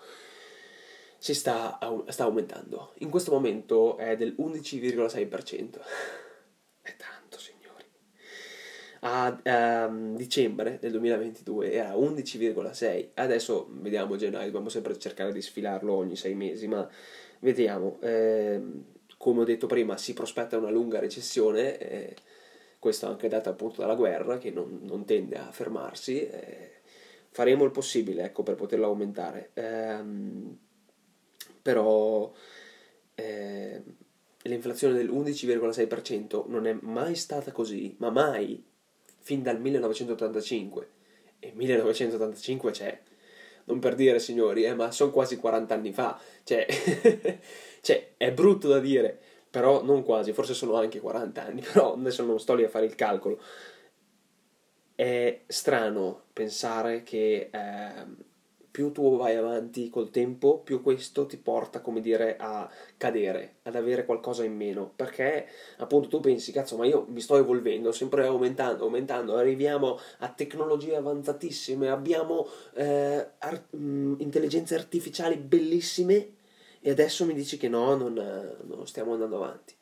si 1.18 1.34
sta, 1.34 1.78
sta, 2.08 2.24
aumentando. 2.24 2.94
In 3.00 3.10
questo 3.10 3.32
momento 3.32 3.98
è 3.98 4.16
del 4.16 4.34
11,6%. 4.40 5.80
È 6.82 6.96
tanto 6.96 7.19
a 9.02 9.88
um, 9.88 10.16
dicembre 10.16 10.78
del 10.80 10.92
2022 10.92 11.72
era 11.72 11.94
11,6 11.94 13.10
adesso 13.14 13.68
vediamo 13.72 14.18
gennaio 14.18 14.46
dobbiamo 14.46 14.70
sempre 14.70 14.98
cercare 15.00 15.32
di 15.32 15.42
sfilarlo 15.42 15.94
ogni 15.94 16.16
sei 16.16 16.36
mesi 16.36 16.68
ma 16.68 16.88
vediamo. 17.40 18.00
Eh, 18.02 18.62
come 19.18 19.42
ho 19.42 19.46
detto 19.46 19.68
prima 19.68 19.98
si 19.98 20.14
prospetta 20.14 20.58
una 20.58 20.70
lunga 20.70 21.00
recessione 21.00 21.78
eh, 21.78 22.16
questo 22.80 23.08
anche 23.08 23.28
dato 23.28 23.50
appunto 23.50 23.82
dalla 23.82 23.96
guerra 23.96 24.38
che 24.38 24.52
non, 24.52 24.80
non 24.84 25.06
tende 25.06 25.38
a 25.38 25.52
fermarsi 25.52 26.26
eh, 26.28 26.72
faremo 27.30 27.64
il 27.66 27.72
possibile 27.72 28.24
ecco, 28.24 28.44
per 28.44 28.56
poterlo 28.56 28.88
aumentare. 28.88 29.52
Ehm, 29.54 30.58
però 31.62 32.32
eh, 33.16 33.84
l'inflazione 34.44 34.94
del 34.94 35.10
11,6% 35.10 36.48
non 36.48 36.66
è 36.66 36.78
mai 36.82 37.16
stata 37.16 37.52
così 37.52 37.96
ma 38.00 38.10
mai 38.10 38.64
fin 39.30 39.44
dal 39.44 39.60
1985 39.60 40.90
e 41.38 41.52
1985 41.54 42.72
c'è 42.72 43.00
non 43.66 43.78
per 43.78 43.94
dire 43.94 44.18
signori 44.18 44.64
eh, 44.64 44.74
ma 44.74 44.90
sono 44.90 45.12
quasi 45.12 45.38
40 45.38 45.72
anni 45.72 45.94
fa. 45.94 46.20
Cioè, 46.44 46.66
cioè 47.82 48.14
è 48.18 48.32
brutto 48.32 48.68
da 48.68 48.80
dire 48.80 49.20
però 49.52 49.84
non 49.84 50.04
quasi 50.04 50.34
forse 50.34 50.56
sono 50.56 50.74
anche 50.78 51.00
40 51.00 51.44
anni 51.44 51.62
però 51.72 51.94
adesso 51.94 52.26
non 52.26 52.40
sto 52.40 52.56
lì 52.56 52.64
a 52.64 52.70
fare 52.70 52.86
il 52.86 52.96
calcolo. 52.96 53.40
È 54.96 55.42
strano 55.46 56.24
pensare 56.34 57.04
che 57.04 57.50
eh, 57.54 58.06
più 58.72 58.92
tu 58.92 59.18
vai 59.18 59.36
avanti 59.36 59.90
col 59.90 60.10
tempo, 60.12 60.60
più 60.60 60.82
questo 60.82 61.26
ti 61.26 61.38
porta, 61.38 61.82
come 61.82 62.02
dire, 62.02 62.36
a 62.38 62.70
cadere, 62.98 63.58
ad 63.64 63.76
avere 63.76 64.06
qualcosa 64.06 64.44
in 64.44 64.56
meno. 64.56 64.92
Perché 64.96 65.48
appunto 65.78 66.08
tu 66.08 66.20
pensi, 66.20 66.52
cazzo, 66.52 66.78
ma 66.78 66.86
io 66.86 67.06
mi 67.10 67.22
sto 67.22 67.38
evolvendo, 67.38 67.92
sempre 67.92 68.26
aumentando, 68.26 68.84
aumentando, 68.86 69.36
arriviamo 69.36 70.00
a 70.20 70.30
tecnologie 70.30 70.96
avanzatissime, 70.96 71.90
abbiamo 71.90 72.48
eh, 72.76 73.28
art- 73.40 73.74
mh, 73.76 74.16
intelligenze 74.20 74.76
artificiali 74.76 75.36
bellissime 75.38 76.36
e 76.82 76.92
adesso 76.92 77.26
mi 77.26 77.34
dici 77.34 77.58
che 77.58 77.68
no, 77.68 77.96
non, 77.96 78.14
non 78.14 78.88
stiamo 78.88 79.14
andando 79.14 79.36
avanti. 79.38 79.78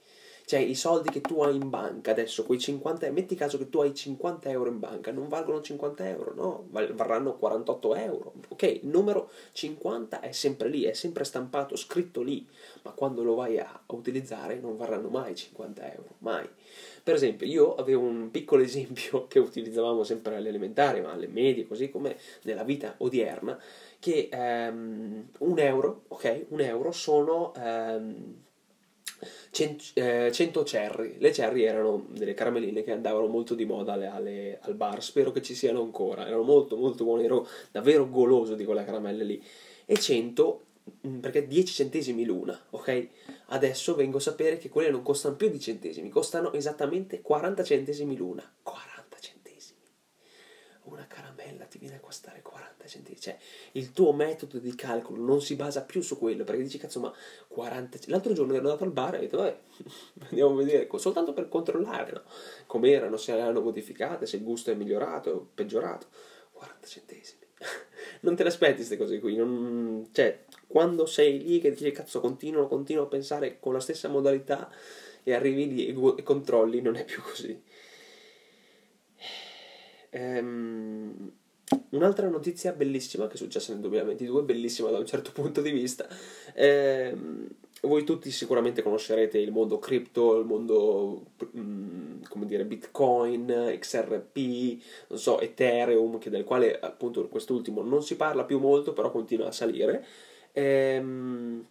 Cioè, 0.48 0.60
i 0.60 0.76
soldi 0.76 1.10
che 1.10 1.20
tu 1.20 1.42
hai 1.42 1.58
in 1.58 1.70
banca 1.70 2.12
adesso, 2.12 2.46
quei 2.46 2.58
50 2.58 3.12
metti 3.12 3.36
caso 3.36 3.58
che 3.58 3.68
tu 3.68 3.82
hai 3.82 3.94
50 3.94 4.50
euro 4.50 4.70
in 4.70 4.80
banca, 4.80 5.12
non 5.12 5.28
valgono 5.28 5.60
50 5.60 6.08
euro, 6.08 6.34
no, 6.34 6.68
varranno 6.70 7.36
48 7.36 7.96
euro. 7.96 8.34
Ok, 8.48 8.62
il 8.64 8.88
numero 8.88 9.30
50 9.52 10.22
è 10.22 10.32
sempre 10.32 10.70
lì, 10.70 10.84
è 10.84 10.94
sempre 10.94 11.26
stampato, 11.26 11.76
scritto 11.76 12.22
lì, 12.22 12.48
ma 12.84 12.92
quando 12.92 13.24
lo 13.24 13.36
vai 13.36 13.60
a, 13.60 13.84
utilizzare 13.88 14.58
non 14.58 14.78
varranno 14.78 15.10
mai 15.10 15.36
50 15.36 15.94
euro, 15.94 16.16
mai. 16.20 16.48
Per 17.04 17.14
esempio, 17.14 17.46
io 17.46 17.76
avevo 17.76 18.04
un 18.04 18.32
piccolo 18.32 18.64
esempio 18.64 19.28
che 19.28 19.40
utilizzavamo 19.40 20.06
sempre 20.06 20.38
alle 20.38 20.48
elementari, 20.48 21.02
ma 21.02 21.12
alle 21.12 21.28
medie, 21.28 21.68
così 21.68 21.90
come 21.90 22.16
nella 22.44 22.64
vita 22.64 22.96
odierna, 23.00 23.60
che 24.00 24.30
um, 24.32 25.28
un 25.40 25.60
euro, 25.60 26.04
ok, 26.08 26.46
un 26.52 26.62
euro 26.62 26.94
sono... 26.94 27.52
Um, 27.58 28.46
100, 29.52 29.84
eh, 29.96 30.32
100 30.32 30.64
cherry. 30.64 31.16
Le 31.18 31.32
cherry 31.32 31.64
erano 31.64 32.06
delle 32.10 32.34
caramelline 32.34 32.84
che 32.84 32.92
andavano 32.92 33.28
molto 33.28 33.56
di 33.56 33.66
moda 33.66 33.94
alle, 33.94 34.08
alle, 34.08 34.60
al 34.62 34.76
bar, 34.76 35.04
spero 35.04 35.32
che 35.32 35.42
ci 35.42 35.56
siano 35.56 35.82
ancora. 35.82 36.28
Erano 36.28 36.44
molto 36.44 36.76
molto 36.78 37.04
buone, 37.04 37.24
ero 37.24 37.48
davvero 37.72 38.10
goloso 38.10 38.56
di 38.56 38.66
quelle 38.66 38.86
caramelle 38.86 39.24
lì. 39.24 39.44
E 39.86 39.98
100 39.98 40.66
mm, 41.08 41.20
perché 41.20 41.48
10 41.48 41.74
centesimi 41.74 42.26
l'una, 42.26 42.60
ok? 42.72 43.08
Adesso 43.48 43.96
vengo 43.96 44.18
a 44.18 44.22
sapere 44.22 44.58
che 44.58 44.70
quelle 44.70 44.90
non 44.90 45.02
costano 45.02 45.36
più 45.36 45.50
di 45.50 45.60
centesimi, 45.60 46.10
costano 46.10 46.54
esattamente 46.54 47.22
40 47.22 47.64
centesimi 47.64 48.16
l'una. 48.16 48.44
40 48.64 49.18
centesimi. 49.20 49.80
Una 50.84 51.06
caramella 51.08 51.66
ti 51.66 51.78
viene 51.80 51.96
a 51.96 52.00
costare 52.00 52.42
40 52.42 52.77
centesimi. 52.88 53.20
Cioè, 53.22 53.38
il 53.74 53.92
tuo 53.92 54.14
metodo 54.14 54.60
di 54.60 54.74
calcolo 54.76 55.22
non 55.24 55.42
si 55.42 55.56
basa 55.56 55.84
più 55.84 56.02
su 56.02 56.18
quello, 56.18 56.44
perché 56.44 56.64
dici, 56.64 56.78
cazzo, 56.78 57.00
ma 57.00 57.14
40... 57.48 58.00
L'altro 58.06 58.34
giorno 58.34 58.54
ero 58.54 58.64
andato 58.64 58.84
al 58.84 58.92
bar 58.92 59.16
e 59.16 59.18
ho 59.18 59.22
detto, 59.22 59.38
vabbè, 59.38 59.60
andiamo 60.30 60.54
a 60.54 60.56
vedere, 60.56 60.88
soltanto 60.96 61.34
per 61.34 61.50
controllare, 61.50 62.12
no? 62.12 62.22
Com'erano, 62.66 63.18
se 63.18 63.34
le 63.34 63.42
hanno 63.42 63.62
modificate, 63.62 64.26
se 64.26 64.38
il 64.38 64.44
gusto 64.44 64.72
è 64.72 64.76
migliorato 64.76 65.30
o 65.30 65.48
peggiorato. 65.54 66.08
40 66.52 66.88
centesimi. 66.88 67.46
non 68.22 68.36
te 68.36 68.44
le 68.44 68.50
aspetti 68.50 68.76
queste 68.76 68.98
cose 68.98 69.20
qui, 69.20 69.36
non... 69.36 70.10
cioè, 70.12 70.46
quando 70.68 71.06
sei 71.06 71.44
lì 71.44 71.60
che 71.60 71.72
dici, 71.72 71.92
cazzo, 71.92 72.20
continuo, 72.20 72.68
continuo 72.68 73.04
a 73.04 73.08
pensare 73.08 73.60
con 73.60 73.74
la 73.74 73.80
stessa 73.80 74.08
modalità 74.08 74.70
e 75.24 75.34
arrivi 75.34 75.74
lì 75.74 75.88
e, 75.88 76.14
e 76.18 76.24
controlli, 76.24 76.82
non 76.82 76.96
è 76.96 77.06
più 77.06 77.22
così. 77.22 77.62
Ehm 80.10 81.32
Un'altra 81.90 82.30
notizia 82.30 82.72
bellissima 82.72 83.28
che 83.28 83.34
è 83.34 83.38
successa 83.38 83.72
nel 83.72 83.82
2022, 83.82 84.44
bellissima 84.44 84.90
da 84.90 84.98
un 84.98 85.06
certo 85.06 85.32
punto 85.36 85.62
di 85.62 85.72
vista, 85.72 86.08
ehm, 86.54 87.48
voi 87.82 88.04
tutti 88.04 88.32
sicuramente 88.32 88.82
conoscerete 88.82 89.38
il 89.38 89.52
mondo 89.52 89.78
cripto, 89.78 90.40
il 90.40 90.46
mondo 90.46 91.26
mm, 91.58 92.24
come 92.30 92.46
dire 92.46 92.66
Bitcoin, 92.66 93.76
XRP, 93.80 94.82
non 95.10 95.20
so, 95.20 95.40
Ethereum, 95.40 96.20
del 96.20 96.44
quale 96.44 96.80
appunto 96.80 97.28
quest'ultimo 97.28 97.82
non 97.82 98.02
si 98.02 98.16
parla 98.16 98.46
più 98.46 98.60
molto, 98.60 98.94
però 98.94 99.12
continua 99.12 99.48
a 99.48 99.52
salire. 99.52 100.06
Ehm, 100.54 101.66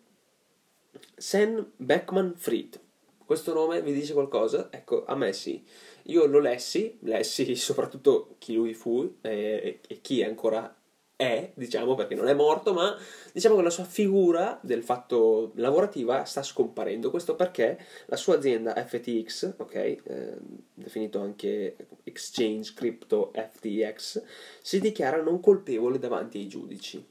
Sam 1.17 1.71
Beckman 1.77 2.35
Fried. 2.37 2.81
Questo 3.27 3.53
nome 3.53 3.83
vi 3.83 3.93
dice 3.93 4.13
qualcosa? 4.13 4.69
Ecco, 4.71 5.05
a 5.05 5.17
me 5.17 5.33
sì. 5.33 5.61
Io 6.05 6.27
lo 6.27 6.39
lessi, 6.39 6.97
lessi 7.01 7.57
soprattutto 7.59 8.37
chi 8.39 8.55
lui 8.55 8.73
fu 8.73 9.17
eh, 9.21 9.81
e 9.85 10.01
chi 10.01 10.23
ancora 10.23 10.73
è, 11.17 11.51
diciamo, 11.55 11.97
perché 11.97 12.15
non 12.15 12.29
è 12.29 12.35
morto, 12.35 12.73
ma 12.73 12.97
diciamo 13.33 13.57
che 13.57 13.63
la 13.63 13.71
sua 13.71 13.83
figura 13.83 14.61
del 14.63 14.85
fatto 14.85 15.51
lavorativa 15.57 16.25
sta 16.25 16.45
scomparendo. 16.45 17.11
Questo 17.11 17.35
perché 17.35 17.77
la 18.07 18.17
sua 18.17 18.37
azienda 18.37 18.75
FTX, 18.75 19.55
ok, 19.57 19.75
eh, 19.75 20.37
definito 20.73 21.19
anche 21.19 21.75
Exchange 22.05 22.75
Crypto 22.77 23.33
FTX, 23.35 24.23
si 24.63 24.79
dichiara 24.79 25.21
non 25.21 25.41
colpevole 25.41 25.99
davanti 25.99 26.39
ai 26.39 26.47
giudici. 26.47 27.05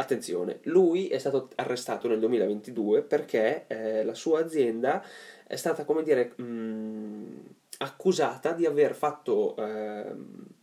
Attenzione, 0.00 0.60
lui 0.64 1.08
è 1.08 1.18
stato 1.18 1.48
arrestato 1.56 2.06
nel 2.06 2.20
2022 2.20 3.02
perché 3.02 3.64
eh, 3.66 4.04
la 4.04 4.14
sua 4.14 4.38
azienda 4.38 5.04
è 5.48 5.56
stata, 5.56 5.84
come 5.84 6.02
dire, 6.02 6.34
mh, 6.36 6.42
mm, 6.42 7.36
accusata 7.78 8.52
di 8.52 8.66
aver 8.66 8.94
fatto, 8.94 9.56
eh, 9.56 10.12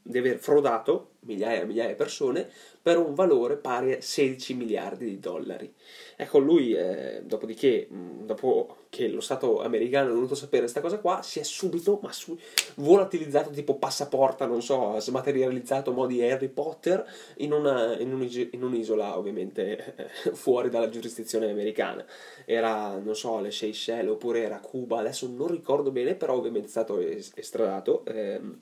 di 0.02 0.18
aver 0.20 0.38
frodato 0.38 1.14
migliaia 1.22 1.62
e 1.62 1.66
migliaia 1.66 1.90
di 1.90 1.96
persone 1.96 2.48
per 2.82 2.98
un 2.98 3.16
valore 3.16 3.58
pari 3.58 3.94
a 3.94 4.02
16 4.02 4.54
miliardi 4.54 5.06
di 5.06 5.20
dollari. 5.20 5.74
Ecco, 6.18 6.40
lui, 6.40 6.74
eh, 6.74 7.22
dopodiché, 7.24 7.88
dopo 7.90 8.78
che 8.90 9.10
lo 9.10 9.20
Stato 9.20 9.62
americano 9.62 10.12
ha 10.12 10.14
voluto 10.14 10.36
sapere 10.36 10.62
questa 10.62 10.80
cosa 10.80 11.00
qua, 11.00 11.22
si 11.22 11.40
è 11.40 11.44
subito 11.44 12.00
ma 12.02 12.12
su, 12.14 12.38
volatilizzato 12.76 13.50
tipo 13.50 13.76
passaporta, 13.76 14.46
non 14.46 14.62
so, 14.62 14.98
smaterializzato 15.00 15.92
modi 15.92 16.24
Harry 16.24 16.48
Potter 16.48 17.06
in, 17.38 17.52
una, 17.52 17.98
in, 18.00 18.14
un, 18.14 18.48
in 18.52 18.64
un'isola 18.64 19.18
ovviamente 19.18 20.08
fuori 20.34 20.70
dalla 20.70 20.90
giurisdizione 20.90 21.50
americana. 21.50 22.06
Era, 22.46 22.98
non 22.98 23.16
so, 23.16 23.40
le 23.40 23.52
Seychelles 23.52 24.12
oppure 24.12 24.44
era 24.44 24.60
Cuba, 24.60 25.00
adesso 25.00 25.28
non 25.28 25.48
ricordo 25.48 25.92
bene, 25.92 26.16
però 26.16 26.36
ovviamente 26.36 26.68
è 26.68 26.72
stato 26.72 27.00
estradato. 27.00 28.06
Ehm, 28.06 28.58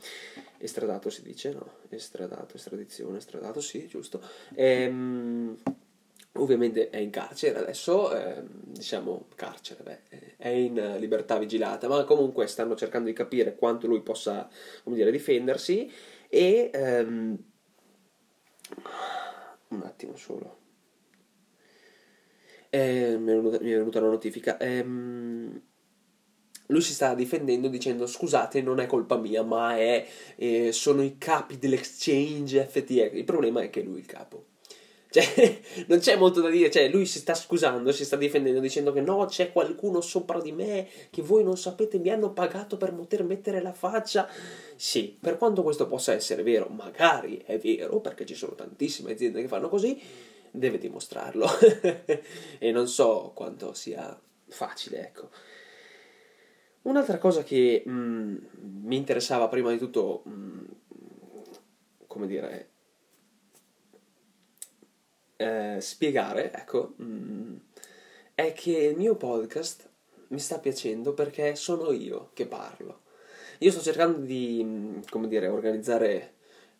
estradato 0.58 1.10
si 1.10 1.22
dice, 1.22 1.52
no? 1.52 1.68
Estradato, 1.90 2.56
estradizione, 2.56 3.18
estradato, 3.18 3.62
sì, 3.62 3.86
giusto. 3.88 4.22
Ehm, 4.56 5.58
ovviamente 6.34 6.90
è 6.90 6.98
in 6.98 7.10
carcere 7.10 7.60
adesso, 7.60 8.16
ehm, 8.16 8.48
diciamo 8.66 9.28
carcere, 9.36 9.84
beh, 9.84 10.36
è 10.38 10.50
in 10.50 10.96
libertà 11.00 11.38
vigilata, 11.38 11.88
ma 11.88 12.04
comunque 12.04 12.48
stanno 12.48 12.76
cercando 12.76 13.08
di 13.08 13.14
capire 13.14 13.56
quanto 13.56 13.88
lui 13.88 14.02
possa, 14.02 14.50
come 14.84 14.96
dire, 14.96 15.12
difendersi 15.12 15.92
e... 16.28 16.70
Ehm, 16.74 17.38
un 19.68 19.82
attimo 19.84 20.16
solo. 20.16 20.62
Eh, 22.70 23.18
mi, 23.18 23.32
è 23.32 23.36
venuta, 23.36 23.60
mi, 23.62 23.72
è 23.72 23.78
venuta, 23.78 24.00
una 24.00 24.10
notifica. 24.10 24.58
Ehm, 24.58 25.62
lui 26.68 26.82
si 26.82 26.94
sta 26.94 27.14
difendendo 27.14 27.68
dicendo 27.68 28.08
scusate 28.08 28.62
non 28.62 28.80
è 28.80 28.88
colpa 28.88 29.18
mia 29.18 29.44
ma 29.44 29.76
è, 29.76 30.08
eh, 30.38 30.72
sono 30.72 31.04
i 31.04 31.18
capi 31.18 31.58
dell'exchange 31.58 32.66
FTX 32.66 33.12
il 33.14 33.26
problema 33.26 33.62
è 33.62 33.70
che 33.70 33.82
lui 33.82 33.98
è 33.98 34.00
il 34.00 34.06
capo 34.06 34.46
cioè, 35.14 35.60
non 35.86 36.00
c'è 36.00 36.16
molto 36.16 36.42
da 36.42 36.50
dire, 36.50 36.72
cioè, 36.72 36.90
lui 36.90 37.06
si 37.06 37.20
sta 37.20 37.36
scusando, 37.36 37.92
si 37.92 38.04
sta 38.04 38.16
difendendo 38.16 38.60
dicendo 38.60 38.92
che 38.92 39.02
no, 39.02 39.26
c'è 39.26 39.52
qualcuno 39.52 40.02
sopra 40.02 40.42
di 40.42 40.52
me 40.52 40.88
che 41.12 41.22
voi 41.22 41.44
non 41.44 41.56
sapete, 41.56 42.00
mi 42.00 42.10
hanno 42.10 42.34
pagato 42.34 42.78
per 42.78 42.96
poter 42.96 43.24
mettere 43.24 43.62
la 43.62 43.74
faccia. 43.74 44.28
Sì, 44.76 45.16
per 45.20 45.38
quanto 45.38 45.62
questo 45.62 45.86
possa 45.86 46.14
essere 46.14 46.42
vero, 46.42 46.68
magari 46.68 47.40
è 47.46 47.60
vero, 47.60 48.00
perché 48.00 48.26
ci 48.26 48.34
sono 48.34 48.56
tantissime 48.56 49.12
aziende 49.12 49.42
che 49.42 49.48
fanno 49.48 49.70
così, 49.70 50.02
deve 50.50 50.80
dimostrarlo. 50.80 51.46
e 52.58 52.72
non 52.72 52.88
so 52.88 53.34
quanto 53.36 53.74
sia 53.74 54.20
facile, 54.48 55.00
ecco. 55.00 55.30
Un'altra 56.82 57.20
cosa 57.20 57.44
che 57.44 57.84
mh, 57.86 57.92
mm, 57.92 58.38
mi 58.82 58.96
interessava 58.96 59.48
prima 59.48 59.70
di 59.70 59.78
tutto, 59.78 60.24
mh, 60.26 60.32
mm, 60.32 60.64
come 62.08 62.26
dire, 62.26 62.73
eh, 65.38 65.78
spiegare, 65.80 66.52
ecco, 66.54 66.94
mh, 66.98 67.04
mm, 67.06 67.56
è 68.36 68.54
che 68.54 68.72
il 68.72 68.98
mio 68.98 69.16
podcast 69.16 69.90
mi 70.30 70.40
sta 70.40 70.60
piacendo 70.60 71.14
perché 71.14 71.56
sono 71.56 71.92
io 71.92 72.30
che 72.34 72.46
parlo. 72.46 73.02
Io 73.60 73.72
sto 73.72 73.82
cercando 73.82 74.18
di, 74.20 75.00
come 75.10 75.28
dire, 75.28 75.48
organizzare 75.48 76.34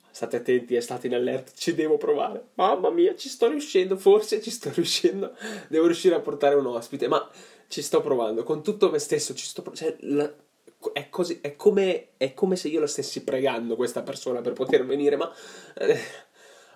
state 0.10 0.38
attenti, 0.38 0.76
è 0.76 0.80
stato 0.80 1.08
in 1.08 1.16
alert, 1.16 1.54
ci 1.56 1.74
devo 1.74 1.98
provare. 1.98 2.50
Mamma 2.56 2.90
mia, 2.90 3.16
ci 3.16 3.30
sto 3.30 3.48
riuscendo, 3.48 3.96
forse 3.98 4.42
ci 4.42 4.52
sto 4.52 4.72
riuscendo. 4.74 5.36
Devo 5.70 5.86
riuscire 5.86 6.16
a 6.16 6.20
portare 6.20 6.56
un 6.56 6.66
ospite, 6.66 7.08
ma 7.08 7.30
ci 7.68 7.82
sto 7.82 8.02
provando 8.02 8.44
con 8.44 8.62
tutto 8.62 8.90
me 8.90 9.00
stesso, 9.00 9.34
ci 9.34 9.46
sto 9.46 9.64
cioè, 9.74 9.96
la, 10.02 10.32
è, 10.92 11.10
così, 11.10 11.40
è, 11.42 11.56
come, 11.56 12.10
è 12.18 12.34
come 12.34 12.56
se 12.56 12.68
io 12.68 12.80
la 12.80 12.88
stessi 12.88 13.24
pregando 13.24 13.76
questa 13.76 14.04
persona 14.04 14.42
per 14.42 14.54
poter 14.54 14.86
venire, 14.86 15.16
ma 15.16 15.34
eh, 15.76 15.98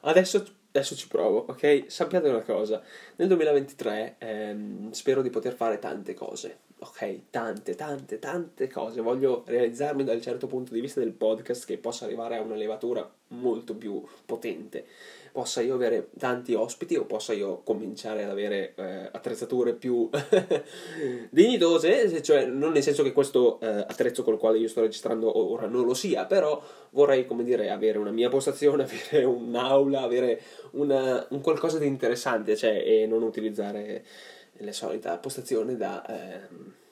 adesso 0.02 0.44
adesso 0.78 0.96
ci 0.96 1.08
provo, 1.08 1.46
ok? 1.50 1.86
Sappiate 1.88 2.30
una 2.30 2.42
cosa, 2.42 2.82
nel 3.16 3.28
2023 3.28 4.16
ehm, 4.20 4.92
spero 4.92 5.22
di 5.22 5.30
poter 5.30 5.54
fare 5.54 5.80
tante 5.80 6.14
cose, 6.14 6.60
ok? 6.80 7.30
Tante, 7.30 7.76
tante, 7.76 8.20
tante 8.20 8.68
cose. 8.70 9.02
Voglio 9.02 9.44
realizzarmi 9.46 10.04
dal 10.04 10.22
certo 10.22 10.48
punto 10.48 10.74
di 10.74 10.82
vista 10.82 11.00
del 11.00 11.14
podcast 11.14 11.66
che 11.66 11.78
possa 11.78 12.06
arrivare 12.06 12.38
a 12.38 12.42
una 12.42 12.56
levatura 12.56 13.10
molto 13.30 13.76
più 13.76 14.04
potente 14.26 14.86
possa 15.38 15.62
io 15.62 15.76
avere 15.76 16.10
tanti 16.18 16.56
ospiti 16.56 16.96
o 16.96 17.06
possa 17.06 17.32
io 17.32 17.62
cominciare 17.64 18.24
ad 18.24 18.32
avere 18.32 18.74
eh, 18.76 19.10
attrezzature 19.12 19.74
più 19.74 20.10
dignitose, 21.30 22.24
cioè 22.24 22.46
non 22.46 22.72
nel 22.72 22.82
senso 22.82 23.04
che 23.04 23.12
questo 23.12 23.60
eh, 23.60 23.68
attrezzo 23.68 24.24
col 24.24 24.40
quale 24.40 24.58
io 24.58 24.68
sto 24.68 24.82
registrando 24.82 25.38
ora 25.38 25.68
non 25.68 25.86
lo 25.86 25.94
sia, 25.94 26.26
però 26.26 26.60
vorrei, 26.90 27.28
come 27.28 27.44
dire, 27.44 27.70
avere 27.70 28.00
una 28.00 28.10
mia 28.10 28.30
postazione, 28.30 28.82
avere 28.90 29.26
un'aula, 29.26 30.02
avere 30.02 30.42
una, 30.72 31.24
un 31.30 31.42
qualcosa 31.42 31.78
di 31.78 31.86
interessante, 31.86 32.56
cioè, 32.56 32.82
e 32.84 33.06
non 33.06 33.22
utilizzare 33.22 34.04
le 34.60 34.74
solite 34.74 35.18
postazioni 35.22 35.76
da... 35.76 36.06
Eh, 36.06 36.86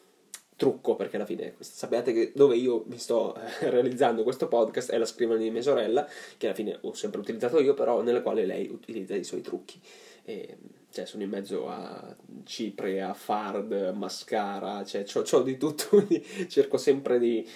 trucco 0.55 0.95
perché 0.95 1.17
alla 1.17 1.25
fine 1.25 1.55
sappiate 1.59 2.13
che 2.13 2.31
dove 2.33 2.55
io 2.55 2.85
mi 2.87 2.97
sto 2.97 3.35
eh, 3.35 3.69
realizzando 3.69 4.23
questo 4.23 4.47
podcast 4.47 4.91
è 4.91 4.97
la 4.97 5.05
scrivania 5.05 5.43
di 5.43 5.51
mia 5.51 5.61
sorella 5.61 6.07
che 6.37 6.45
alla 6.45 6.55
fine 6.55 6.77
ho 6.81 6.93
sempre 6.93 7.19
utilizzato 7.19 7.59
io 7.59 7.73
però 7.73 8.01
nella 8.01 8.21
quale 8.21 8.45
lei 8.45 8.69
utilizza 8.69 9.15
i 9.15 9.23
suoi 9.23 9.41
trucchi. 9.41 9.79
E, 10.23 10.57
cioè 10.91 11.05
sono 11.05 11.23
in 11.23 11.29
mezzo 11.29 11.67
a 11.67 12.15
cipre, 12.45 13.01
a 13.01 13.13
fard, 13.13 13.91
mascara 13.95 14.83
cioè 14.85 15.05
ho 15.13 15.41
di 15.41 15.57
tutto 15.57 16.07
cerco 16.47 16.77
sempre 16.77 17.19
di 17.19 17.47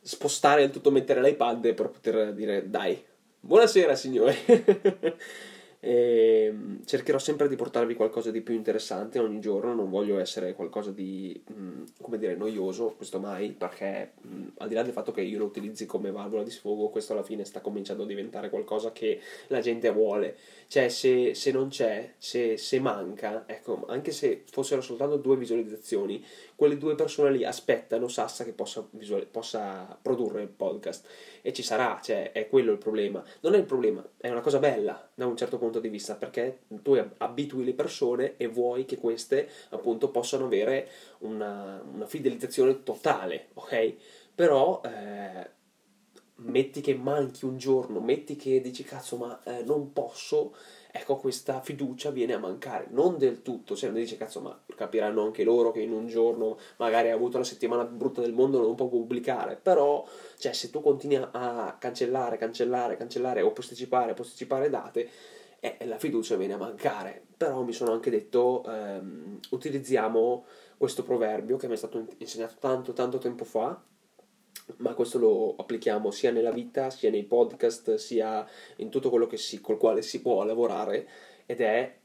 spostare 0.00 0.62
il 0.62 0.70
tutto 0.70 0.90
mettere 0.90 1.20
l'iPad 1.20 1.74
per 1.74 1.88
poter 1.88 2.32
dire 2.34 2.70
dai 2.70 3.02
buonasera 3.40 3.94
signori 3.94 4.36
e 5.84 6.46
ehm, 6.46 6.84
cercherò 6.86 7.18
sempre 7.18 7.46
di 7.46 7.56
portarvi 7.56 7.94
qualcosa 7.94 8.30
di 8.30 8.40
più 8.40 8.54
interessante 8.54 9.18
ogni 9.18 9.38
giorno, 9.38 9.74
non 9.74 9.90
voglio 9.90 10.18
essere 10.18 10.54
qualcosa 10.54 10.90
di, 10.90 11.38
mm, 11.52 11.82
come 12.00 12.16
dire, 12.16 12.34
noioso, 12.34 12.94
questo 12.96 13.20
mai, 13.20 13.52
perché 13.52 14.12
mm, 14.26 14.46
al 14.58 14.68
di 14.68 14.74
là 14.74 14.82
del 14.82 14.94
fatto 14.94 15.12
che 15.12 15.20
io 15.20 15.38
lo 15.38 15.44
utilizzi 15.44 15.84
come 15.84 16.10
valvola 16.10 16.42
di 16.42 16.50
sfogo, 16.50 16.88
questo 16.88 17.12
alla 17.12 17.22
fine 17.22 17.44
sta 17.44 17.60
cominciando 17.60 18.04
a 18.04 18.06
diventare 18.06 18.48
qualcosa 18.48 18.92
che 18.92 19.20
la 19.48 19.60
gente 19.60 19.90
vuole. 19.90 20.36
Cioè, 20.68 20.88
se, 20.88 21.34
se 21.34 21.52
non 21.52 21.68
c'è, 21.68 22.14
se, 22.16 22.56
se 22.56 22.80
manca, 22.80 23.44
ecco, 23.46 23.84
anche 23.86 24.10
se 24.10 24.42
fossero 24.50 24.80
soltanto 24.80 25.16
due 25.16 25.36
visualizzazioni, 25.36 26.24
quelle 26.56 26.78
due 26.78 26.94
persone 26.94 27.30
lì 27.30 27.44
aspettano 27.44 28.08
Sassa 28.08 28.44
che 28.44 28.52
possa, 28.52 28.86
visual- 28.90 29.26
possa 29.26 29.98
produrre 30.00 30.42
il 30.42 30.48
podcast 30.48 31.06
e 31.42 31.52
ci 31.52 31.62
sarà, 31.62 32.00
cioè 32.02 32.32
è 32.32 32.48
quello 32.48 32.72
il 32.72 32.78
problema. 32.78 33.22
Non 33.40 33.54
è 33.54 33.58
il 33.58 33.64
problema, 33.64 34.06
è 34.16 34.30
una 34.30 34.40
cosa 34.40 34.58
bella 34.58 35.10
da 35.14 35.26
un 35.26 35.36
certo 35.36 35.58
punto 35.58 35.80
di 35.80 35.88
vista 35.88 36.14
perché 36.14 36.60
tu 36.82 37.00
abitui 37.18 37.64
le 37.64 37.74
persone 37.74 38.36
e 38.36 38.46
vuoi 38.46 38.84
che 38.84 38.96
queste 38.96 39.48
appunto 39.70 40.10
possano 40.10 40.46
avere 40.46 40.88
una, 41.18 41.82
una 41.92 42.06
fidelizzazione 42.06 42.82
totale, 42.82 43.48
ok? 43.54 43.94
Però 44.34 44.80
eh, 44.84 45.50
metti 46.36 46.80
che 46.80 46.94
manchi 46.94 47.44
un 47.44 47.56
giorno, 47.56 48.00
metti 48.00 48.36
che 48.36 48.60
dici 48.60 48.82
cazzo 48.82 49.16
ma 49.16 49.40
eh, 49.44 49.62
non 49.62 49.92
posso 49.92 50.54
ecco 50.96 51.16
questa 51.16 51.60
fiducia 51.60 52.10
viene 52.10 52.34
a 52.34 52.38
mancare, 52.38 52.86
non 52.90 53.18
del 53.18 53.42
tutto, 53.42 53.74
se 53.74 53.86
non 53.86 53.96
dice 53.96 54.16
cazzo 54.16 54.40
ma 54.40 54.56
capiranno 54.76 55.24
anche 55.24 55.42
loro 55.42 55.72
che 55.72 55.80
in 55.80 55.92
un 55.92 56.06
piano 56.06 56.58
magari 56.76 57.10
ha 57.10 57.14
avuto 57.14 57.38
la 57.38 57.44
settimana 57.44 57.84
brutta 57.84 58.20
del 58.20 58.32
mondo 58.32 58.60
non 58.60 58.76
può 58.76 58.86
pubblicare, 58.86 59.56
però 59.56 60.06
cioè, 60.38 60.52
se 60.52 60.70
tu 60.70 60.80
continui 60.80 61.16
a 61.16 61.76
cancellare, 61.78 62.36
cancellare, 62.36 62.96
cancellare 62.96 63.42
o 63.42 63.50
posticipare, 63.52 64.14
posticipare 64.14 64.70
date, 64.70 65.10
e 65.60 65.78
la 65.86 65.96
fiducia 65.96 66.36
viene 66.36 66.52
a 66.54 66.58
mancare. 66.58 67.22
Però 67.36 67.62
mi 67.62 67.72
sono 67.72 67.92
anche 67.92 68.10
detto, 68.10 68.62
ehm, 68.66 69.40
utilizziamo 69.50 70.44
questo 70.76 71.02
proverbio 71.02 71.56
che 71.56 71.68
mi 71.68 71.74
è 71.74 71.76
stato 71.76 72.06
insegnato 72.18 72.56
tanto 72.58 72.92
tanto 72.92 73.18
tempo 73.18 73.44
fa, 73.44 73.80
ma 74.78 74.94
questo 74.94 75.18
lo 75.18 75.54
applichiamo 75.56 76.10
sia 76.10 76.30
nella 76.30 76.50
vita, 76.50 76.90
sia 76.90 77.10
nei 77.10 77.24
podcast, 77.24 77.94
sia 77.94 78.46
in 78.76 78.88
tutto 78.88 79.10
quello 79.10 79.28
si, 79.34 79.60
col 79.60 79.78
quale 79.78 80.02
si 80.02 80.20
può 80.20 80.42
lavorare, 80.44 81.08
ed 81.46 81.60
è 81.60 81.98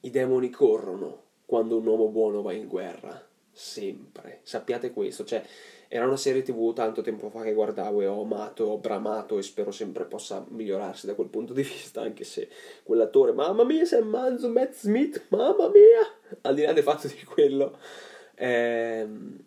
i 0.00 0.10
demoni 0.10 0.50
corrono 0.50 1.24
quando 1.44 1.78
un 1.78 1.86
uomo 1.86 2.08
buono 2.08 2.42
va 2.42 2.52
in 2.52 2.66
guerra. 2.66 3.26
Sempre. 3.52 4.40
Sappiate 4.42 4.92
questo, 4.92 5.24
cioè 5.24 5.44
era 5.88 6.06
una 6.06 6.16
serie 6.16 6.42
tv 6.42 6.72
tanto 6.72 7.02
tempo 7.02 7.30
fa 7.30 7.42
che 7.42 7.52
guardavo 7.52 8.00
e 8.00 8.06
ho 8.06 8.22
amato, 8.22 8.64
ho 8.64 8.78
bramato 8.78 9.38
e 9.38 9.42
spero 9.42 9.72
sempre 9.72 10.04
possa 10.04 10.46
migliorarsi 10.48 11.06
da 11.06 11.14
quel 11.14 11.26
punto 11.28 11.52
di 11.52 11.62
vista, 11.62 12.00
anche 12.00 12.22
se 12.22 12.48
quell'attore, 12.84 13.32
mamma 13.32 13.64
mia, 13.64 13.84
Sam 13.84 14.06
Manzo, 14.06 14.48
Matt 14.48 14.74
Smith, 14.74 15.26
mamma 15.30 15.68
mia, 15.68 16.38
al 16.42 16.54
di 16.54 16.62
là 16.62 16.72
del 16.72 16.84
fatto 16.84 17.08
di 17.08 17.24
quello, 17.24 17.76
ehm, 18.36 19.44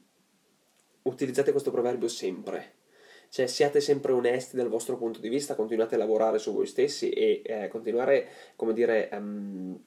utilizzate 1.04 1.52
questo 1.52 1.72
proverbio 1.72 2.08
sempre. 2.08 2.82
Cioè, 3.30 3.48
siate 3.48 3.80
sempre 3.80 4.12
onesti 4.12 4.56
dal 4.56 4.70
vostro 4.70 4.96
punto 4.96 5.20
di 5.20 5.30
vista, 5.30 5.56
continuate 5.56 5.96
a 5.96 5.98
lavorare 5.98 6.38
su 6.38 6.54
voi 6.54 6.68
stessi 6.68 7.10
e 7.10 7.42
eh, 7.44 7.68
continuare, 7.68 8.28
come 8.56 8.74
dire, 8.74 9.10
um, 9.12 9.80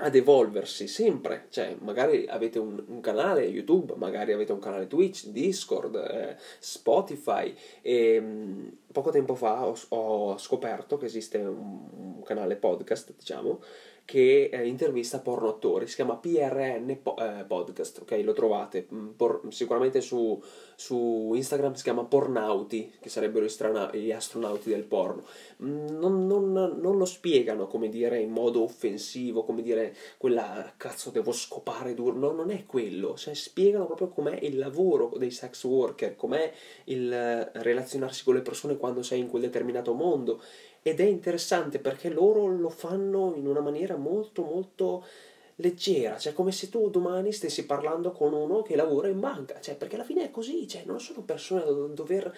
ad 0.00 0.14
evolversi 0.14 0.86
sempre, 0.86 1.46
cioè 1.50 1.76
magari 1.80 2.26
avete 2.28 2.58
un, 2.58 2.82
un, 2.86 3.00
canale 3.00 3.42
YouTube, 3.42 3.94
magari 3.96 4.32
avete 4.32 4.52
un 4.52 4.60
canale 4.60 4.86
Twitch, 4.86 5.26
Discord, 5.28 5.96
eh, 5.96 6.36
Spotify 6.58 7.52
e 7.82 8.20
mh, 8.20 8.26
mm, 8.26 8.68
poco 8.92 9.10
tempo 9.10 9.34
fa 9.34 9.66
ho, 9.66 9.76
ho 9.88 10.38
scoperto 10.38 10.96
che 10.98 11.06
esiste 11.06 11.38
un, 11.38 11.88
un, 12.16 12.22
canale 12.22 12.56
podcast, 12.56 13.14
diciamo, 13.16 13.60
che 14.08 14.48
eh, 14.50 14.66
intervista 14.66 15.18
porno 15.18 15.50
attori, 15.50 15.86
si 15.86 15.96
chiama 15.96 16.16
PRN 16.16 16.98
po- 17.02 17.14
eh, 17.18 17.44
Podcast, 17.46 17.98
ok? 17.98 18.18
Lo 18.24 18.32
trovate 18.32 18.86
mm, 18.90 19.08
por- 19.08 19.42
sicuramente 19.50 20.00
su, 20.00 20.42
su, 20.76 21.32
Instagram, 21.34 21.74
si 21.74 21.82
chiama 21.82 22.06
Pornauti, 22.06 22.90
che 23.00 23.10
sarebbero 23.10 23.44
gli, 23.44 23.50
strana- 23.50 23.90
gli 23.92 24.10
astronauti 24.10 24.70
del 24.70 24.84
porno. 24.84 25.24
Mm, 25.62 25.88
non, 25.98 26.26
non, 26.26 26.52
non, 26.52 26.96
lo 26.96 27.04
spiegano, 27.04 27.66
come 27.66 27.90
dire, 27.90 28.18
in 28.18 28.30
modo 28.30 28.62
offensivo, 28.62 29.44
come 29.44 29.60
dire, 29.60 29.94
quella 30.16 30.72
cazzo 30.78 31.10
devo 31.10 31.32
scopare 31.32 31.92
duro, 31.92 32.16
no, 32.16 32.32
non 32.32 32.50
è 32.50 32.64
quello, 32.64 33.14
cioè 33.14 33.34
spiegano 33.34 33.84
proprio 33.84 34.08
com'è 34.08 34.38
il 34.40 34.56
lavoro 34.56 35.12
dei 35.18 35.30
sex 35.30 35.64
worker, 35.64 36.16
com'è 36.16 36.50
il 36.84 37.12
eh, 37.12 37.50
relazionarsi 37.60 38.24
con 38.24 38.36
le 38.36 38.40
persone 38.40 38.78
quando 38.78 39.02
sei 39.02 39.20
in 39.20 39.28
quel 39.28 39.42
determinato 39.42 39.92
mondo 39.92 40.40
ed 40.88 41.00
è 41.00 41.04
interessante 41.04 41.78
perché 41.78 42.08
loro 42.08 42.46
lo 42.46 42.68
fanno 42.68 43.34
in 43.36 43.46
una 43.46 43.60
maniera 43.60 43.96
molto 43.96 44.42
molto 44.42 45.04
leggera, 45.56 46.18
cioè 46.18 46.32
come 46.32 46.52
se 46.52 46.68
tu 46.68 46.88
domani 46.88 47.32
stessi 47.32 47.66
parlando 47.66 48.12
con 48.12 48.32
uno 48.32 48.62
che 48.62 48.76
lavora 48.76 49.08
in 49.08 49.18
banca, 49.18 49.60
cioè 49.60 49.76
perché 49.76 49.96
alla 49.96 50.04
fine 50.04 50.24
è 50.24 50.30
così, 50.30 50.68
cioè 50.68 50.82
non 50.84 51.00
sono 51.00 51.22
persone 51.22 51.64
da 51.64 51.72
dover 51.72 52.32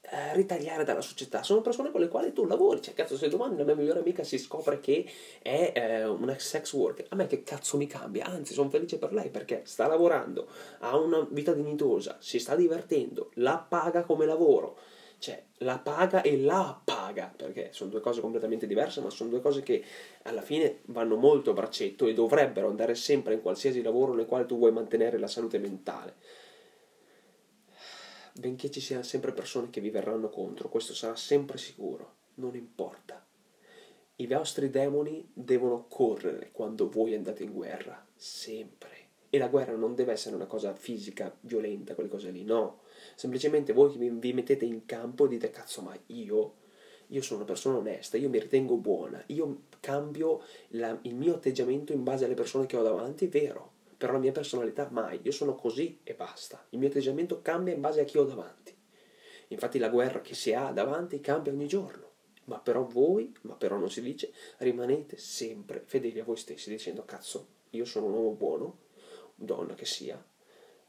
eh, 0.00 0.34
ritagliare 0.34 0.84
dalla 0.84 1.00
società, 1.00 1.42
sono 1.42 1.60
persone 1.60 1.90
con 1.90 2.00
le 2.00 2.08
quali 2.08 2.32
tu 2.32 2.44
lavori, 2.46 2.80
cioè 2.80 2.94
cazzo 2.94 3.16
se 3.16 3.28
domani 3.28 3.56
la 3.56 3.64
mia 3.64 3.74
migliore 3.74 4.00
amica 4.00 4.24
si 4.24 4.38
scopre 4.38 4.80
che 4.80 5.04
è 5.42 5.72
eh, 5.74 6.04
una 6.04 6.38
sex 6.38 6.72
worker, 6.72 7.06
a 7.10 7.14
me 7.14 7.26
che 7.26 7.42
cazzo 7.42 7.76
mi 7.76 7.86
cambia, 7.86 8.24
anzi 8.24 8.54
sono 8.54 8.70
felice 8.70 8.98
per 8.98 9.12
lei 9.12 9.28
perché 9.28 9.62
sta 9.64 9.86
lavorando, 9.86 10.48
ha 10.80 10.96
una 10.96 11.26
vita 11.30 11.52
dignitosa, 11.52 12.16
si 12.20 12.38
sta 12.38 12.56
divertendo, 12.56 13.30
la 13.34 13.58
paga 13.58 14.02
come 14.02 14.24
lavoro, 14.24 14.76
cioè 15.22 15.40
la 15.58 15.78
paga 15.78 16.20
e 16.22 16.36
la 16.36 16.80
paga, 16.84 17.32
perché 17.36 17.68
sono 17.70 17.90
due 17.90 18.00
cose 18.00 18.20
completamente 18.20 18.66
diverse, 18.66 19.00
ma 19.00 19.08
sono 19.08 19.30
due 19.30 19.40
cose 19.40 19.62
che 19.62 19.84
alla 20.22 20.42
fine 20.42 20.80
vanno 20.86 21.14
molto 21.14 21.50
a 21.50 21.54
braccetto 21.54 22.08
e 22.08 22.12
dovrebbero 22.12 22.68
andare 22.68 22.96
sempre 22.96 23.34
in 23.34 23.40
qualsiasi 23.40 23.82
lavoro 23.82 24.14
nel 24.14 24.26
quale 24.26 24.46
tu 24.46 24.58
vuoi 24.58 24.72
mantenere 24.72 25.18
la 25.18 25.28
salute 25.28 25.58
mentale. 25.60 26.16
Benché 28.32 28.68
ci 28.68 28.80
siano 28.80 29.04
sempre 29.04 29.30
persone 29.30 29.70
che 29.70 29.80
vi 29.80 29.90
verranno 29.90 30.28
contro, 30.28 30.68
questo 30.68 30.92
sarà 30.92 31.14
sempre 31.14 31.56
sicuro, 31.56 32.14
non 32.34 32.56
importa. 32.56 33.24
I 34.16 34.26
vostri 34.26 34.70
demoni 34.70 35.30
devono 35.32 35.86
correre 35.86 36.50
quando 36.50 36.90
voi 36.90 37.14
andate 37.14 37.44
in 37.44 37.52
guerra, 37.52 38.04
sempre. 38.16 39.10
E 39.30 39.38
la 39.38 39.46
guerra 39.46 39.76
non 39.76 39.94
deve 39.94 40.10
essere 40.10 40.34
una 40.34 40.46
cosa 40.46 40.74
fisica, 40.74 41.32
violenta, 41.42 41.94
quelle 41.94 42.10
cose 42.10 42.32
lì, 42.32 42.42
no 42.42 42.81
semplicemente 43.22 43.72
voi 43.72 43.96
vi 43.96 44.32
mettete 44.32 44.64
in 44.64 44.84
campo 44.84 45.26
e 45.26 45.28
dite 45.28 45.50
cazzo 45.50 45.80
ma 45.80 45.96
io 46.06 46.54
io 47.06 47.22
sono 47.22 47.40
una 47.40 47.48
persona 47.48 47.76
onesta, 47.76 48.16
io 48.16 48.30
mi 48.30 48.40
ritengo 48.40 48.76
buona, 48.76 49.22
io 49.26 49.64
cambio 49.80 50.42
la, 50.68 50.98
il 51.02 51.14
mio 51.14 51.34
atteggiamento 51.34 51.92
in 51.92 52.02
base 52.02 52.24
alle 52.24 52.34
persone 52.34 52.64
che 52.64 52.78
ho 52.78 52.82
davanti, 52.82 53.26
vero, 53.26 53.72
però 53.98 54.14
la 54.14 54.18
mia 54.18 54.32
personalità 54.32 54.88
mai, 54.90 55.20
io 55.22 55.30
sono 55.30 55.54
così 55.54 56.00
e 56.04 56.14
basta, 56.14 56.64
il 56.70 56.78
mio 56.78 56.88
atteggiamento 56.88 57.42
cambia 57.42 57.74
in 57.74 57.82
base 57.82 58.00
a 58.00 58.04
chi 58.04 58.16
ho 58.16 58.24
davanti. 58.24 58.74
Infatti 59.48 59.78
la 59.78 59.90
guerra 59.90 60.22
che 60.22 60.34
si 60.34 60.54
ha 60.54 60.72
davanti 60.72 61.20
cambia 61.20 61.52
ogni 61.52 61.68
giorno, 61.68 62.12
ma 62.44 62.58
però 62.58 62.82
voi, 62.82 63.30
ma 63.42 63.56
però 63.56 63.76
non 63.76 63.90
si 63.90 64.00
dice, 64.00 64.32
rimanete 64.58 65.18
sempre 65.18 65.82
fedeli 65.84 66.18
a 66.18 66.24
voi 66.24 66.38
stessi 66.38 66.70
dicendo 66.70 67.04
cazzo, 67.04 67.46
io 67.70 67.84
sono 67.84 68.06
un 68.06 68.14
uomo 68.14 68.30
buono, 68.30 68.78
donna 69.34 69.74
che 69.74 69.84
sia, 69.84 70.24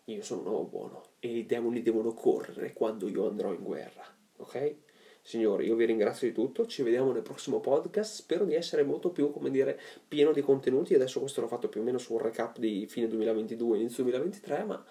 io 0.06 0.22
sono 0.24 0.42
un 0.42 0.48
uomo 0.48 0.63
buono 0.66 1.04
e 1.20 1.38
i 1.38 1.46
demoni 1.46 1.82
devono 1.82 2.13
correre 2.13 2.74
quando 2.74 3.08
io 3.08 3.28
andrò 3.28 3.54
in 3.54 3.63
guerra, 3.63 4.04
ok? 4.38 4.76
Signori, 5.22 5.68
io 5.68 5.76
vi 5.76 5.86
ringrazio 5.86 6.28
di 6.28 6.34
tutto, 6.34 6.68
ci 6.68 6.84
vediamo 6.84 7.13
nel 7.13 7.22
prossimo 7.22 7.62
podcast, 7.62 8.16
spero 8.16 8.44
di 8.44 8.56
essere 8.56 8.84
molto 8.84 9.10
più, 9.12 9.32
come 9.32 9.50
dire, 9.50 9.80
pieno 10.06 10.34
di 10.34 10.42
contenuti, 10.42 10.94
adesso 10.94 11.22
questo 11.22 11.39
l'ho 11.39 11.48
fatto 11.48 11.70
più 11.70 11.80
o 11.80 11.84
meno 11.84 11.98
su 11.98 12.12
un 12.12 12.20
recap 12.20 12.58
di 12.60 12.86
fine 12.88 13.08
2022, 13.08 13.78
inizio 13.78 14.04
2023, 14.04 14.63
ma 14.66 14.86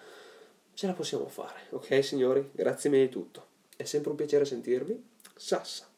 ce 0.73 0.87
la 0.87 0.93
possiamo 0.93 1.27
fare, 1.27 1.59
ok 1.69 2.03
signori? 2.03 2.49
Grazie 2.51 2.89
mille 2.89 3.05
di 3.05 3.11
tutto, 3.11 3.45
è 3.77 3.83
sempre 3.83 4.09
un 4.09 4.15
piacere 4.15 4.45
sentirvi, 4.45 4.99
Sassa. 5.35 5.92